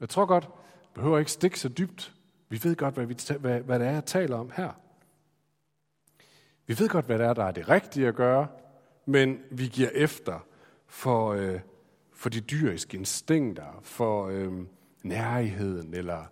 Jeg 0.00 0.08
tror 0.08 0.26
godt, 0.26 0.48
behøver 0.94 1.18
ikke 1.18 1.32
stikke 1.32 1.60
så 1.60 1.68
dybt. 1.68 2.14
Vi 2.48 2.60
ved 2.62 2.76
godt, 2.76 2.94
hvad, 2.94 3.06
vi, 3.06 3.16
hvad, 3.38 3.60
hvad 3.60 3.78
det 3.78 3.86
er, 3.86 3.92
jeg 3.92 4.04
taler 4.04 4.36
om 4.36 4.50
her. 4.54 4.72
Vi 6.66 6.78
ved 6.78 6.88
godt, 6.88 7.06
hvad 7.06 7.18
det 7.18 7.26
er, 7.26 7.34
der 7.34 7.44
er 7.44 7.50
det 7.50 7.68
rigtige 7.68 8.08
at 8.08 8.14
gøre, 8.14 8.46
men 9.06 9.38
vi 9.50 9.66
giver 9.66 9.90
efter 9.94 10.46
for, 10.86 11.32
øh, 11.32 11.60
for 12.18 12.28
de 12.28 12.40
dyriske 12.40 12.96
instinkter, 12.96 13.80
for 13.82 14.26
øh, 14.26 14.52
nærheden, 15.02 15.94
eller 15.94 16.24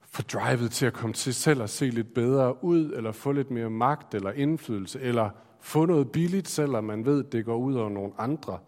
for 0.00 0.22
drivet 0.22 0.72
til 0.72 0.86
at 0.86 0.92
komme 0.92 1.14
til 1.14 1.34
selv 1.34 1.62
at 1.62 1.70
se 1.70 1.90
lidt 1.90 2.14
bedre 2.14 2.64
ud, 2.64 2.92
eller 2.92 3.12
få 3.12 3.32
lidt 3.32 3.50
mere 3.50 3.70
magt 3.70 4.14
eller 4.14 4.32
indflydelse, 4.32 5.00
eller 5.00 5.30
få 5.60 5.86
noget 5.86 6.12
billigt, 6.12 6.48
selvom 6.48 6.84
man 6.84 7.04
ved, 7.04 7.24
det 7.24 7.44
går 7.44 7.56
ud 7.56 7.74
over 7.74 7.90
nogle 7.90 8.12
andre. 8.18 8.58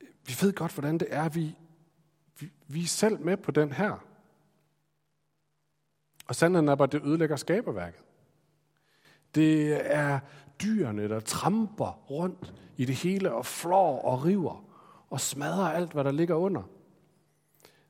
Vi 0.00 0.36
ved 0.40 0.52
godt, 0.52 0.72
hvordan 0.72 0.98
det 0.98 1.08
er. 1.10 1.28
Vi, 1.28 1.56
vi, 2.40 2.50
vi 2.66 2.82
er 2.82 2.86
selv 2.86 3.20
med 3.20 3.36
på 3.36 3.50
den 3.50 3.72
her. 3.72 4.04
Og 6.26 6.34
sandheden 6.34 6.68
er 6.68 6.74
bare, 6.74 6.86
at 6.86 6.92
det 6.92 7.02
ødelægger 7.04 7.36
skaberværket. 7.36 8.00
Det 9.34 9.78
er 9.96 10.18
dyrene, 10.62 11.08
der 11.08 11.20
tramper 11.20 12.10
rundt 12.10 12.54
i 12.76 12.84
det 12.84 12.94
hele 12.94 13.32
og 13.32 13.46
flår 13.46 14.02
og 14.02 14.24
river 14.24 14.67
og 15.10 15.20
smadrer 15.20 15.68
alt, 15.68 15.92
hvad 15.92 16.04
der 16.04 16.10
ligger 16.10 16.34
under. 16.34 16.62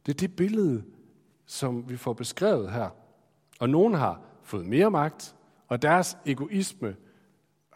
Det 0.07 0.15
er 0.15 0.17
det 0.17 0.37
billede, 0.37 0.85
som 1.47 1.89
vi 1.89 1.97
får 1.97 2.13
beskrevet 2.13 2.73
her. 2.73 2.89
Og 3.61 3.71
nogen 3.71 3.95
har 3.95 4.21
fået 4.43 4.67
mere 4.67 4.91
magt, 4.91 5.37
og 5.69 5.83
deres 5.83 6.19
egoisme 6.27 6.97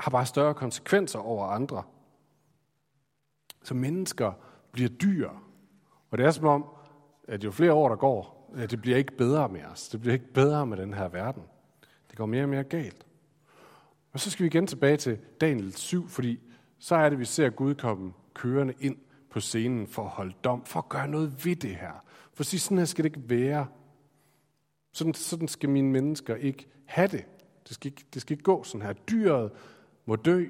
har 0.01 0.11
bare 0.11 0.27
større 0.27 0.55
konsekvenser 0.55 1.19
over 1.19 1.47
andre. 1.47 1.83
Så 3.63 3.75
mennesker 3.75 4.33
bliver 4.73 4.89
dyr. 4.89 5.31
Og 6.11 6.19
det 6.19 6.27
er 6.27 6.31
som 6.31 6.47
om, 6.47 6.65
at 7.29 7.45
jo 7.45 7.51
flere 7.51 7.73
år 7.73 7.89
der 7.89 7.97
går, 7.97 8.51
at 8.57 8.71
det 8.71 8.81
bliver 8.83 8.97
ikke 8.97 9.17
bedre 9.17 9.49
med 9.49 9.65
os. 9.65 9.89
Det 9.89 10.01
bliver 10.01 10.15
ikke 10.15 10.33
bedre 10.33 10.67
med 10.67 10.77
den 10.77 10.95
her 10.95 11.09
verden. 11.09 11.43
Det 12.11 12.19
går 12.19 12.27
mere 12.27 12.43
og 12.43 12.49
mere 12.49 12.65
galt. 12.65 13.07
Og 14.13 14.21
så 14.21 14.31
skal 14.31 14.43
vi 14.43 14.47
igen 14.47 14.67
tilbage 14.67 14.97
til 14.97 15.19
Daniel 15.41 15.73
7, 15.73 16.09
fordi 16.09 16.41
så 16.79 16.95
er 16.95 17.09
det, 17.09 17.19
vi 17.19 17.25
ser 17.25 17.51
Gud 17.51 17.75
komme 17.75 18.13
kørende 18.35 18.75
ind 18.81 18.97
på 19.33 19.41
scenen 19.41 19.87
for 19.87 20.05
at 20.05 20.11
holde 20.11 20.35
dom, 20.45 20.65
for 20.65 20.79
at 20.79 20.89
gøre 20.89 21.09
noget 21.09 21.45
ved 21.45 21.57
det 21.57 21.77
her. 21.77 22.05
For 22.35 22.41
at 22.43 22.47
sige, 22.47 22.61
sådan 22.61 22.79
her 22.79 22.85
skal 22.85 23.05
det 23.05 23.17
ikke 23.17 23.31
være. 23.31 23.67
Sådan, 24.93 25.15
sådan 25.15 25.49
skal 25.49 25.69
mine 25.69 25.91
mennesker 25.91 26.37
ikke 26.37 26.69
have 26.85 27.09
det. 27.09 27.25
Det 27.69 27.75
skal, 27.75 27.93
ikke, 27.93 28.05
det 28.15 28.23
skal 28.23 28.35
ikke 28.35 28.45
gå 28.45 28.65
sådan 28.65 28.87
her. 28.87 28.93
Dyret 28.93 29.53
må 30.07 30.17
dø, 30.17 30.49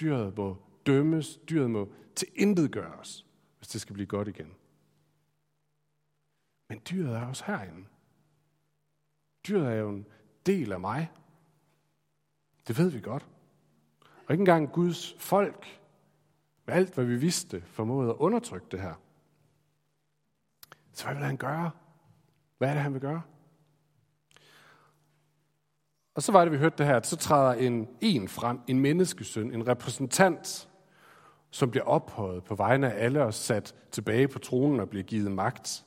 dyret 0.00 0.36
må 0.36 0.56
dømmes, 0.86 1.36
dyret 1.36 1.70
må 1.70 1.92
til 2.14 2.28
intet 2.34 2.72
gøres, 2.72 3.26
hvis 3.58 3.68
det 3.68 3.80
skal 3.80 3.94
blive 3.94 4.06
godt 4.06 4.28
igen. 4.28 4.52
Men 6.68 6.80
dyret 6.90 7.16
er 7.16 7.26
også 7.26 7.44
herinde. 7.46 7.84
Dyret 9.48 9.66
er 9.66 9.74
jo 9.74 9.88
en 9.88 10.06
del 10.46 10.72
af 10.72 10.80
mig. 10.80 11.12
Det 12.68 12.78
ved 12.78 12.90
vi 12.90 13.00
godt. 13.00 13.26
Og 14.00 14.32
ikke 14.32 14.42
engang 14.42 14.72
Guds 14.72 15.14
folk, 15.18 15.80
med 16.66 16.74
alt 16.74 16.94
hvad 16.94 17.04
vi 17.04 17.16
vidste, 17.16 17.62
formåede 17.66 18.10
at 18.10 18.16
undertrykke 18.16 18.66
det 18.70 18.80
her. 18.80 18.94
Så 20.92 21.04
hvad 21.04 21.14
vil 21.14 21.24
han 21.24 21.36
gøre? 21.36 21.70
Hvad 22.58 22.68
er 22.68 22.72
det, 22.72 22.82
han 22.82 22.92
vil 22.92 23.00
gøre? 23.00 23.22
Og 26.14 26.22
så 26.22 26.32
var 26.32 26.44
det, 26.44 26.52
vi 26.52 26.58
hørte 26.58 26.78
det 26.78 26.86
her, 26.86 26.96
at 26.96 27.06
så 27.06 27.16
træder 27.16 27.52
en 27.52 27.88
en 28.00 28.28
frem, 28.28 28.60
en 28.66 28.80
menneskesøn, 28.80 29.54
en 29.54 29.68
repræsentant, 29.68 30.68
som 31.50 31.70
bliver 31.70 31.84
ophøjet 31.84 32.44
på 32.44 32.54
vegne 32.54 32.92
af 32.92 33.04
alle 33.04 33.24
og 33.24 33.34
sat 33.34 33.74
tilbage 33.90 34.28
på 34.28 34.38
tronen 34.38 34.80
og 34.80 34.88
bliver 34.88 35.02
givet 35.02 35.32
magt. 35.32 35.84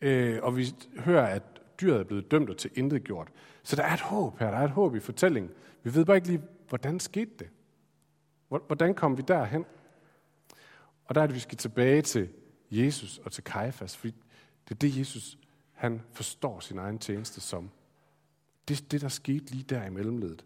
Øh, 0.00 0.38
og 0.42 0.56
vi 0.56 0.74
hører, 0.98 1.26
at 1.26 1.42
dyret 1.80 2.00
er 2.00 2.04
blevet 2.04 2.30
dømt 2.30 2.50
og 2.50 2.56
til 2.56 2.70
intet 2.74 3.04
gjort. 3.04 3.28
Så 3.62 3.76
der 3.76 3.82
er 3.82 3.94
et 3.94 4.00
håb 4.00 4.38
her, 4.38 4.50
der 4.50 4.58
er 4.58 4.64
et 4.64 4.70
håb 4.70 4.94
i 4.94 5.00
fortællingen. 5.00 5.52
Vi 5.82 5.94
ved 5.94 6.04
bare 6.04 6.16
ikke 6.16 6.28
lige, 6.28 6.42
hvordan 6.68 7.00
skete 7.00 7.30
det? 7.38 7.48
Hvordan 8.58 8.94
kom 8.94 9.16
vi 9.16 9.22
derhen? 9.22 9.64
Og 11.04 11.14
der 11.14 11.22
er 11.22 11.26
det, 11.26 11.34
vi 11.34 11.40
skal 11.40 11.58
tilbage 11.58 12.02
til 12.02 12.28
Jesus 12.70 13.18
og 13.18 13.32
til 13.32 13.44
Kajfas, 13.44 13.96
fordi 13.96 14.14
det 14.68 14.74
er 14.74 14.78
det, 14.78 14.98
Jesus 14.98 15.38
han 15.72 16.02
forstår 16.10 16.60
sin 16.60 16.78
egen 16.78 16.98
tjeneste 16.98 17.40
som. 17.40 17.70
Det 18.68 18.80
er 18.80 18.84
det, 18.90 19.00
der 19.00 19.08
skete 19.08 19.50
lige 19.50 19.64
der 19.64 19.84
i 19.84 19.90
mellemledet. 19.90 20.44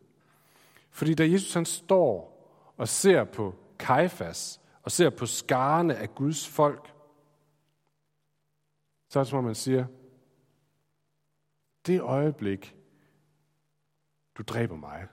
Fordi 0.90 1.14
da 1.14 1.30
Jesus 1.30 1.54
han 1.54 1.64
står 1.64 2.36
og 2.76 2.88
ser 2.88 3.24
på 3.24 3.54
Kajfas, 3.78 4.60
og 4.86 4.92
ser 4.92 5.10
på 5.10 5.26
skarne 5.26 5.96
af 5.96 6.14
Guds 6.14 6.48
folk, 6.48 6.94
så 9.08 9.18
er 9.18 9.22
det 9.22 9.30
som 9.30 9.38
om 9.38 9.44
man 9.44 9.54
siger, 9.54 9.86
det 11.86 12.00
øjeblik, 12.00 12.76
du 14.34 14.42
dræber 14.42 14.76
mig, 14.76 15.06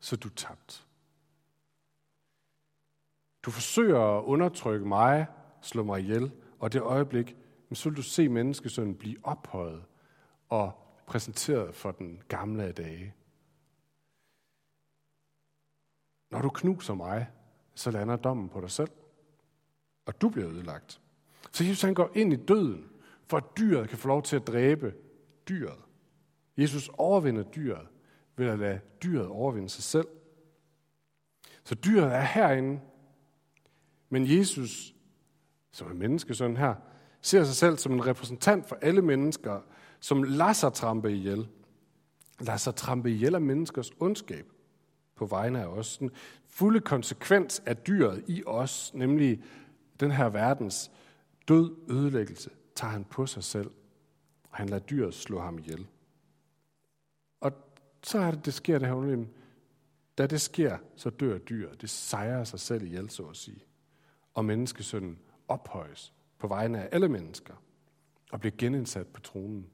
så 0.00 0.16
er 0.16 0.20
du 0.20 0.28
tabt. 0.28 0.86
Du 3.42 3.50
forsøger 3.50 4.18
at 4.18 4.24
undertrykke 4.24 4.86
mig, 4.86 5.26
slå 5.62 5.82
mig 5.82 6.00
ihjel, 6.00 6.32
og 6.58 6.72
det 6.72 6.82
øjeblik, 6.82 7.36
så 7.72 7.88
vil 7.88 7.96
du 7.96 8.02
se 8.02 8.28
menneskesønnen 8.28 8.94
blive 8.94 9.16
ophøjet 9.22 9.84
og 10.48 10.72
præsenteret 11.06 11.74
for 11.74 11.90
den 11.90 12.22
gamle 12.28 12.64
af 12.64 12.74
dage. 12.74 13.14
Når 16.30 16.42
du 16.42 16.48
knuser 16.48 16.94
mig, 16.94 17.30
så 17.74 17.90
lander 17.90 18.16
dommen 18.16 18.48
på 18.48 18.60
dig 18.60 18.70
selv, 18.70 18.90
og 20.06 20.20
du 20.20 20.28
bliver 20.28 20.48
ødelagt. 20.48 21.00
Så 21.52 21.64
Jesus 21.64 21.82
han 21.82 21.94
går 21.94 22.10
ind 22.14 22.32
i 22.32 22.36
døden, 22.36 22.88
for 23.26 23.36
at 23.36 23.44
dyret 23.58 23.88
kan 23.88 23.98
få 23.98 24.08
lov 24.08 24.22
til 24.22 24.36
at 24.36 24.46
dræbe 24.46 24.94
dyret. 25.48 25.78
Jesus 26.56 26.90
overvinder 26.98 27.42
dyret 27.42 27.88
ved 28.36 28.46
at 28.46 28.58
lade 28.58 28.80
dyret 29.02 29.26
overvinde 29.26 29.68
sig 29.68 29.82
selv. 29.82 30.08
Så 31.64 31.74
dyret 31.74 32.14
er 32.14 32.20
herinde, 32.20 32.80
men 34.12 34.38
Jesus, 34.38 34.94
som 35.70 35.90
er 35.90 35.94
menneskesøn 35.94 36.56
her, 36.56 36.74
ser 37.20 37.44
sig 37.44 37.54
selv 37.54 37.78
som 37.78 37.92
en 37.92 38.06
repræsentant 38.06 38.68
for 38.68 38.76
alle 38.82 39.02
mennesker, 39.02 39.60
som 40.00 40.22
lader 40.22 40.52
sig 40.52 40.72
trampe 40.72 41.12
ihjel. 41.12 41.48
Lader 42.40 42.56
sig 42.56 42.74
trampe 42.74 43.10
ihjel 43.10 43.34
af 43.34 43.40
menneskers 43.40 43.90
ondskab 44.00 44.46
på 45.14 45.26
vegne 45.26 45.62
af 45.62 45.66
os. 45.66 45.98
Den 45.98 46.10
fulde 46.48 46.80
konsekvens 46.80 47.62
af 47.66 47.76
dyret 47.76 48.24
i 48.26 48.42
os, 48.46 48.94
nemlig 48.94 49.42
den 50.00 50.10
her 50.10 50.28
verdens 50.28 50.90
død 51.48 51.76
ødelæggelse, 51.90 52.50
tager 52.74 52.90
han 52.90 53.04
på 53.04 53.26
sig 53.26 53.44
selv. 53.44 53.70
Og 54.50 54.56
han 54.56 54.68
lader 54.68 54.82
dyret 54.82 55.14
slå 55.14 55.40
ham 55.40 55.58
ihjel. 55.58 55.86
Og 57.40 57.52
så 58.02 58.18
er 58.18 58.30
det, 58.30 58.44
det 58.44 58.54
sker 58.54 58.78
det 58.78 58.88
her 58.88 58.94
underlige. 58.94 59.28
Da 60.18 60.26
det 60.26 60.40
sker, 60.40 60.78
så 60.96 61.10
dør 61.10 61.38
dyret. 61.38 61.80
Det 61.80 61.90
sejrer 61.90 62.44
sig 62.44 62.60
selv 62.60 62.82
ihjel, 62.82 63.10
så 63.10 63.22
at 63.22 63.36
sige. 63.36 63.64
Og 64.34 64.44
menneskesønnen 64.44 65.18
ophøjes 65.48 66.14
på 66.38 66.46
vegne 66.46 66.82
af 66.82 66.88
alle 66.92 67.08
mennesker 67.08 67.54
og 68.32 68.40
bliver 68.40 68.54
genindsat 68.58 69.06
på 69.06 69.20
tronen. 69.20 69.70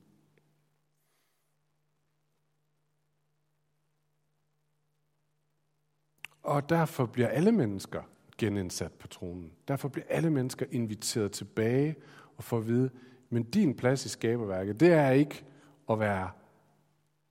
Og 6.42 6.68
derfor 6.68 7.06
bliver 7.06 7.28
alle 7.28 7.52
mennesker 7.52 8.02
genindsat 8.38 8.92
på 8.92 9.08
tronen. 9.08 9.52
Derfor 9.68 9.88
bliver 9.88 10.06
alle 10.08 10.30
mennesker 10.30 10.66
inviteret 10.70 11.32
tilbage 11.32 11.96
og 12.36 12.44
får 12.44 12.58
at 12.58 12.66
vide, 12.66 12.90
men 13.30 13.42
din 13.42 13.76
plads 13.76 14.04
i 14.04 14.08
skaberværket, 14.08 14.80
det 14.80 14.92
er 14.92 15.10
ikke 15.10 15.44
at 15.90 15.98
være 15.98 16.30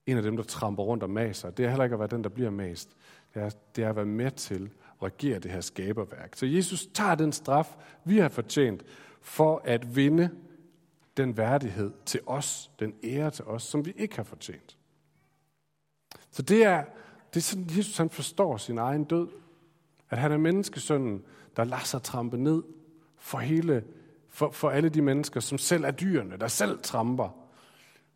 en 0.06 0.16
af 0.16 0.22
dem, 0.22 0.36
der 0.36 0.44
tramper 0.44 0.82
rundt 0.82 1.02
og 1.02 1.10
maser. 1.10 1.50
Det 1.50 1.64
er 1.64 1.68
heller 1.68 1.84
ikke 1.84 1.94
at 1.94 2.00
være 2.00 2.08
den, 2.08 2.24
der 2.24 2.30
bliver 2.30 2.50
mast. 2.50 2.96
Det 3.34 3.42
er, 3.42 3.50
det 3.76 3.84
er 3.84 3.88
at 3.88 3.96
være 3.96 4.06
med 4.06 4.30
til 4.30 4.70
at 5.02 5.02
regere 5.02 5.38
det 5.38 5.50
her 5.50 5.60
skaberværk. 5.60 6.36
Så 6.36 6.46
Jesus 6.46 6.86
tager 6.94 7.14
den 7.14 7.32
straf, 7.32 7.76
vi 8.04 8.18
har 8.18 8.28
fortjent, 8.28 8.84
for 9.20 9.62
at 9.64 9.96
vinde 9.96 10.30
den 11.16 11.36
værdighed 11.36 11.92
til 12.06 12.20
os, 12.26 12.70
den 12.80 12.94
ære 13.04 13.30
til 13.30 13.44
os, 13.44 13.62
som 13.62 13.86
vi 13.86 13.92
ikke 13.96 14.16
har 14.16 14.22
fortjent. 14.22 14.76
Så 16.30 16.42
det 16.42 16.64
er, 16.64 16.84
det 17.34 17.40
er 17.40 17.44
sådan, 17.44 17.66
Jesus 17.76 17.96
han 17.96 18.10
forstår 18.10 18.56
sin 18.56 18.78
egen 18.78 19.04
død. 19.04 19.28
At 20.10 20.18
han 20.18 20.32
er 20.32 20.36
menneskesønnen, 20.36 21.24
der 21.56 21.64
lader 21.64 21.84
sig 21.84 22.02
trampe 22.02 22.36
ned 22.36 22.62
for, 23.16 23.38
hele, 23.38 23.84
for, 24.28 24.50
for 24.50 24.70
alle 24.70 24.88
de 24.88 25.02
mennesker, 25.02 25.40
som 25.40 25.58
selv 25.58 25.84
er 25.84 25.90
dyrene, 25.90 26.36
der 26.36 26.48
selv 26.48 26.78
tramper, 26.82 27.28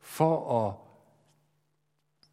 for 0.00 0.66
at 0.66 0.74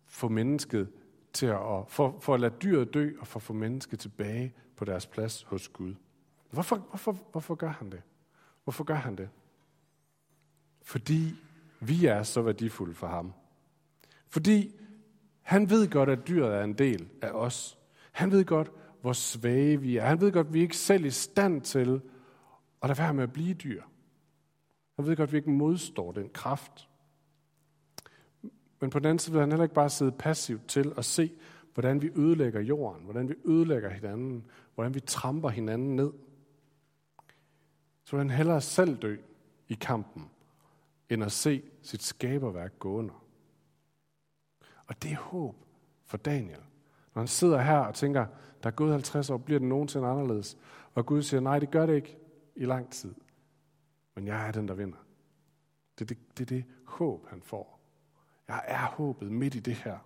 få 0.08 0.28
mennesket 0.28 0.90
til 1.34 1.46
at, 1.46 1.60
for, 1.88 2.20
for 2.20 2.34
at 2.34 2.40
lade 2.40 2.54
dyret 2.64 2.94
dø, 2.94 3.12
og 3.20 3.28
for 3.28 3.40
at 3.40 3.44
få 3.44 3.54
mennesket 3.54 4.00
tilbage 4.00 4.54
på 4.76 4.86
deres 4.86 5.06
plads 5.06 5.44
hos 5.44 5.68
Gud. 5.68 5.96
Hvorfor, 6.52 6.76
hvorfor, 6.76 7.12
hvorfor 7.32 7.56
gør 7.56 7.70
han 7.70 7.92
det? 7.92 8.02
Hvorfor 8.64 8.84
gør 8.84 8.96
han 8.96 9.16
det? 9.16 9.30
Fordi 10.82 11.36
vi 11.80 12.06
er 12.06 12.24
så 12.24 12.42
værdifulde 12.42 12.94
for 12.94 13.08
ham. 13.08 13.34
Fordi 14.28 14.76
han 15.42 15.70
ved 15.70 15.90
godt, 15.90 16.10
at 16.10 16.28
dyret 16.28 16.56
er 16.56 16.64
en 16.64 16.74
del 16.74 17.10
af 17.22 17.32
os. 17.32 17.78
Han 18.12 18.32
ved 18.32 18.46
godt, 18.46 18.72
hvor 19.02 19.14
svage 19.14 19.82
vi 19.82 19.98
er. 19.98 20.06
Han 20.06 20.22
ved 20.22 20.32
godt, 20.32 20.48
at 20.48 20.54
vi 20.54 20.62
ikke 20.62 20.78
selv 20.78 21.04
er 21.04 21.08
i 21.08 21.12
stand 21.12 21.62
til 21.62 22.02
at 22.82 22.90
lade 22.90 23.00
være 23.00 23.14
med 23.14 23.24
at 23.24 23.34
blive 23.34 23.54
dyr. 23.54 23.84
Han 24.96 25.06
ved 25.06 25.16
godt, 25.16 25.28
at 25.28 25.32
vi 25.32 25.38
ikke 25.38 25.50
modstår 25.50 26.12
den 26.12 26.30
kraft. 26.30 26.89
Men 28.80 28.90
på 28.90 29.00
den 29.00 29.06
anden 29.06 29.20
side 29.20 29.34
vil 29.34 29.40
han 29.40 29.52
heller 29.52 29.64
ikke 29.64 29.76
bare 29.76 29.90
sidde 29.90 30.12
passivt 30.12 30.68
til 30.68 30.94
og 30.96 31.06
se, 31.06 31.32
hvordan 31.74 32.02
vi 32.02 32.12
ødelægger 32.16 32.62
jorden, 32.62 33.04
hvordan 33.04 33.30
vi 33.30 33.36
ødelægger 33.46 33.90
hinanden, 33.90 34.46
hvordan 34.76 34.94
vi 34.94 35.00
tramper 35.00 35.50
hinanden 35.50 35.96
ned. 35.96 36.12
Så 38.04 38.16
vil 38.16 38.20
han 38.20 38.30
hellere 38.30 38.62
selv 38.62 38.98
dø 38.98 39.18
i 39.68 39.74
kampen, 39.74 40.30
end 41.10 41.24
at 41.24 41.32
se 41.32 41.64
sit 41.82 42.04
skaberværk 42.04 42.80
gå 42.80 42.92
under. 42.92 43.26
Og 44.88 45.04
det 45.04 45.12
er 45.12 45.18
håb 45.18 45.56
for 46.06 46.18
Daniel. 46.18 46.62
Når 47.16 47.22
han 47.22 47.28
sidder 47.28 47.62
her 47.62 47.78
og 47.78 47.96
tænker, 47.96 48.26
der 48.64 48.70
er 48.70 48.74
gået 48.74 48.92
50 48.92 49.30
år, 49.30 49.38
bliver 49.38 49.60
det 49.60 49.68
nogensinde 49.68 50.08
anderledes? 50.08 50.58
Og 50.94 51.06
Gud 51.06 51.22
siger, 51.22 51.42
nej, 51.42 51.60
det 51.60 51.72
gør 51.72 51.86
det 51.86 51.96
ikke 51.96 52.18
i 52.56 52.66
lang 52.66 52.92
tid. 52.92 53.16
Men 54.16 54.28
jeg 54.28 54.48
er 54.48 54.52
den, 54.52 54.68
der 54.68 54.74
vinder. 54.74 54.98
Det 56.00 56.02
er 56.02 56.06
det, 56.06 56.38
det, 56.38 56.44
er 56.44 56.56
det 56.56 56.66
håb, 56.86 57.28
han 57.30 57.42
får. 57.42 57.79
Jeg 58.50 58.64
er 58.68 58.86
håbet 58.86 59.32
midt 59.32 59.56
i 59.56 59.60
det 59.60 59.76
her. 59.76 59.98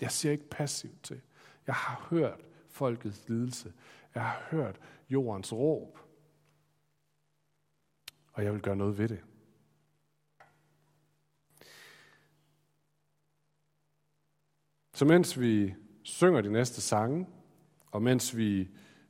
Jeg 0.00 0.10
ser 0.10 0.30
ikke 0.30 0.48
passivt 0.50 1.02
til. 1.02 1.20
Jeg 1.66 1.74
har 1.74 2.06
hørt 2.10 2.40
folkets 2.68 3.28
lidelse. 3.28 3.72
Jeg 4.14 4.22
har 4.22 4.46
hørt 4.50 4.80
jordens 5.08 5.52
råb. 5.52 5.98
Og 8.32 8.44
jeg 8.44 8.52
vil 8.52 8.62
gøre 8.62 8.76
noget 8.76 8.98
ved 8.98 9.08
det. 9.08 9.24
Så 14.94 15.04
mens 15.04 15.40
vi 15.40 15.74
synger 16.02 16.40
de 16.40 16.52
næste 16.52 16.80
sange, 16.80 17.26
og 17.86 18.02
mens 18.02 18.36
vi 18.36 18.68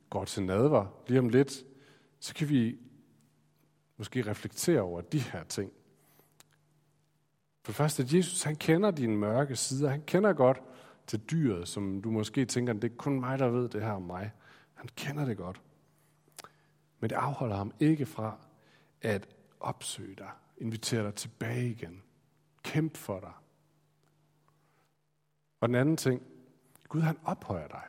går 0.09 0.25
til 0.25 0.43
nadver 0.43 1.03
lige 1.07 1.19
om 1.19 1.29
lidt, 1.29 1.65
så 2.19 2.33
kan 2.33 2.49
vi 2.49 2.79
måske 3.97 4.21
reflektere 4.21 4.81
over 4.81 5.01
de 5.01 5.19
her 5.19 5.43
ting. 5.43 5.73
For 7.63 7.71
det 7.71 7.75
første, 7.75 8.03
at 8.03 8.13
Jesus 8.13 8.43
han 8.43 8.55
kender 8.55 8.91
dine 8.91 9.17
mørke 9.17 9.55
sider. 9.55 9.89
Han 9.89 10.01
kender 10.01 10.33
godt 10.33 10.61
til 11.07 11.19
dyret, 11.19 11.67
som 11.67 12.01
du 12.01 12.11
måske 12.11 12.45
tænker, 12.45 12.73
det 12.73 12.91
er 12.91 12.95
kun 12.95 13.19
mig, 13.19 13.39
der 13.39 13.47
ved 13.47 13.69
det 13.69 13.81
her 13.81 13.91
om 13.91 14.01
mig. 14.01 14.31
Han 14.73 14.89
kender 14.95 15.25
det 15.25 15.37
godt. 15.37 15.61
Men 16.99 17.09
det 17.09 17.15
afholder 17.15 17.55
ham 17.55 17.73
ikke 17.79 18.05
fra 18.05 18.37
at 19.01 19.27
opsøge 19.59 20.15
dig, 20.15 20.29
invitere 20.57 21.03
dig 21.03 21.15
tilbage 21.15 21.69
igen, 21.69 22.01
kæmpe 22.63 22.97
for 22.97 23.19
dig. 23.19 23.31
Og 25.59 25.67
den 25.67 25.75
anden 25.75 25.97
ting, 25.97 26.21
Gud 26.89 27.01
han 27.01 27.17
ophøjer 27.23 27.67
dig. 27.67 27.83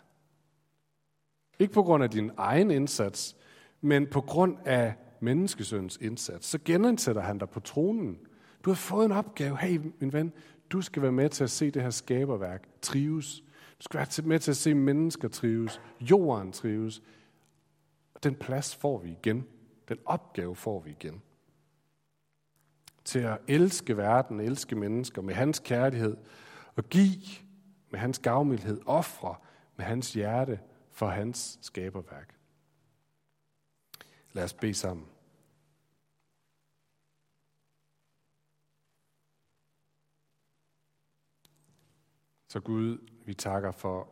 Ikke 1.58 1.74
på 1.74 1.82
grund 1.82 2.04
af 2.04 2.10
din 2.10 2.30
egen 2.36 2.70
indsats, 2.70 3.36
men 3.80 4.06
på 4.06 4.20
grund 4.20 4.56
af 4.64 4.94
menneskesøns 5.20 5.96
indsats. 5.96 6.46
Så 6.46 6.58
genindsætter 6.64 7.22
han 7.22 7.38
dig 7.38 7.50
på 7.50 7.60
tronen. 7.60 8.26
Du 8.64 8.70
har 8.70 8.74
fået 8.74 9.04
en 9.04 9.12
opgave. 9.12 9.58
Hey, 9.58 9.80
min 10.00 10.12
ven, 10.12 10.32
du 10.70 10.82
skal 10.82 11.02
være 11.02 11.12
med 11.12 11.28
til 11.28 11.44
at 11.44 11.50
se 11.50 11.70
det 11.70 11.82
her 11.82 11.90
skaberværk 11.90 12.68
trives. 12.82 13.40
Du 13.78 13.84
skal 13.84 13.98
være 13.98 14.26
med 14.28 14.38
til 14.38 14.50
at 14.50 14.56
se 14.56 14.74
mennesker 14.74 15.28
trives. 15.28 15.80
Jorden 16.00 16.52
trives. 16.52 17.02
Og 18.14 18.24
den 18.24 18.34
plads 18.34 18.76
får 18.76 18.98
vi 18.98 19.10
igen. 19.10 19.46
Den 19.88 19.98
opgave 20.04 20.56
får 20.56 20.80
vi 20.80 20.90
igen. 20.90 21.22
Til 23.04 23.18
at 23.18 23.38
elske 23.48 23.96
verden, 23.96 24.40
elske 24.40 24.76
mennesker 24.76 25.22
med 25.22 25.34
hans 25.34 25.58
kærlighed 25.58 26.16
og 26.76 26.88
give 26.88 27.22
med 27.90 28.00
hans 28.00 28.18
gavmildhed, 28.18 28.80
ofre 28.86 29.34
med 29.76 29.84
hans 29.84 30.12
hjerte 30.12 30.60
for 30.90 31.06
hans 31.06 31.58
skaberværk. 31.62 32.34
Lad 34.32 34.44
os 34.44 34.54
bede 34.54 34.74
sammen. 34.74 35.06
Så 42.52 42.60
Gud, 42.60 42.98
vi 43.24 43.34
takker 43.34 43.70
for, 43.70 44.08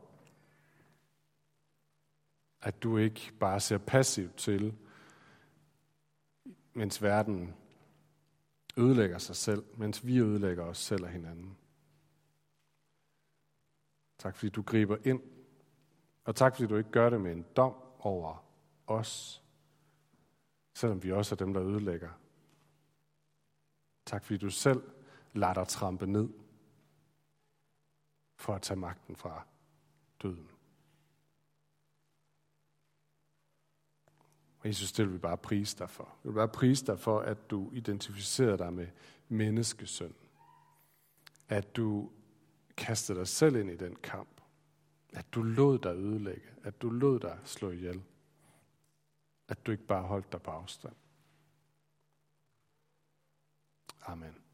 at 2.63 2.83
du 2.83 2.97
ikke 2.97 3.33
bare 3.41 3.61
ser 3.61 3.79
passivt 3.79 4.37
til, 4.37 4.75
mens 6.73 7.03
verden 7.03 7.55
ødelægger 8.77 9.19
sig 9.19 9.37
selv, 9.37 9.65
mens 9.77 10.07
vi 10.07 10.19
ødelægger 10.19 10.65
os 10.65 10.79
selv 10.79 11.05
og 11.05 11.11
hinanden. 11.11 11.57
Tak 14.19 14.37
fordi 14.37 14.51
du 14.51 14.63
griber 14.63 14.97
ind. 15.05 15.23
Og 16.25 16.37
tak 16.37 16.57
fordi 16.57 16.69
du 16.69 16.77
ikke 16.77 16.91
gør 16.91 17.11
det 17.11 17.21
med 17.21 17.33
en 17.33 17.47
dom 17.57 17.75
over 17.99 18.45
os, 18.87 19.43
selvom 20.75 21.03
vi 21.03 21.13
også 21.13 21.35
er 21.35 21.37
dem, 21.37 21.55
der 21.55 21.63
ødelægger. 21.63 22.11
Tak 24.07 24.25
fordi 24.25 24.39
du 24.39 24.51
selv 24.51 24.83
lader 25.33 25.55
dig 25.55 25.69
trampe 25.69 26.07
ned 26.07 26.29
for 28.41 28.55
at 28.55 28.63
tage 28.63 28.81
magten 28.81 29.17
fra 29.17 29.47
døden. 30.23 30.49
Og 34.61 34.69
Jesus, 34.69 34.93
det 34.93 35.07
vil 35.07 35.15
vi 35.15 35.19
bare 35.19 35.37
prise 35.37 35.79
dig 35.79 35.91
for. 35.91 36.17
Vi 36.23 36.29
vil 36.29 36.35
bare 36.35 36.49
prise 36.49 36.87
dig 36.87 36.99
for, 36.99 37.21
at 37.21 37.51
du 37.51 37.71
identificerer 37.73 38.57
dig 38.57 38.73
med 38.73 38.89
menneskesøn. 39.29 40.15
At 41.49 41.77
du 41.77 42.11
kastede 42.77 43.19
dig 43.19 43.29
selv 43.29 43.57
ind 43.57 43.71
i 43.71 43.77
den 43.77 43.97
kamp. 43.97 44.41
At 45.13 45.35
du 45.35 45.43
lod 45.43 45.79
dig 45.79 45.95
ødelægge. 45.95 46.49
At 46.63 46.83
du 46.83 46.91
lod 46.91 47.21
dig 47.21 47.39
slå 47.45 47.71
ihjel. 47.71 48.03
At 49.49 49.67
du 49.67 49.73
ikke 49.73 49.87
bare 49.87 50.03
holdt 50.03 50.33
dig 50.33 50.43
på 50.43 50.51
afstand. 50.51 50.95
Amen. 54.07 54.50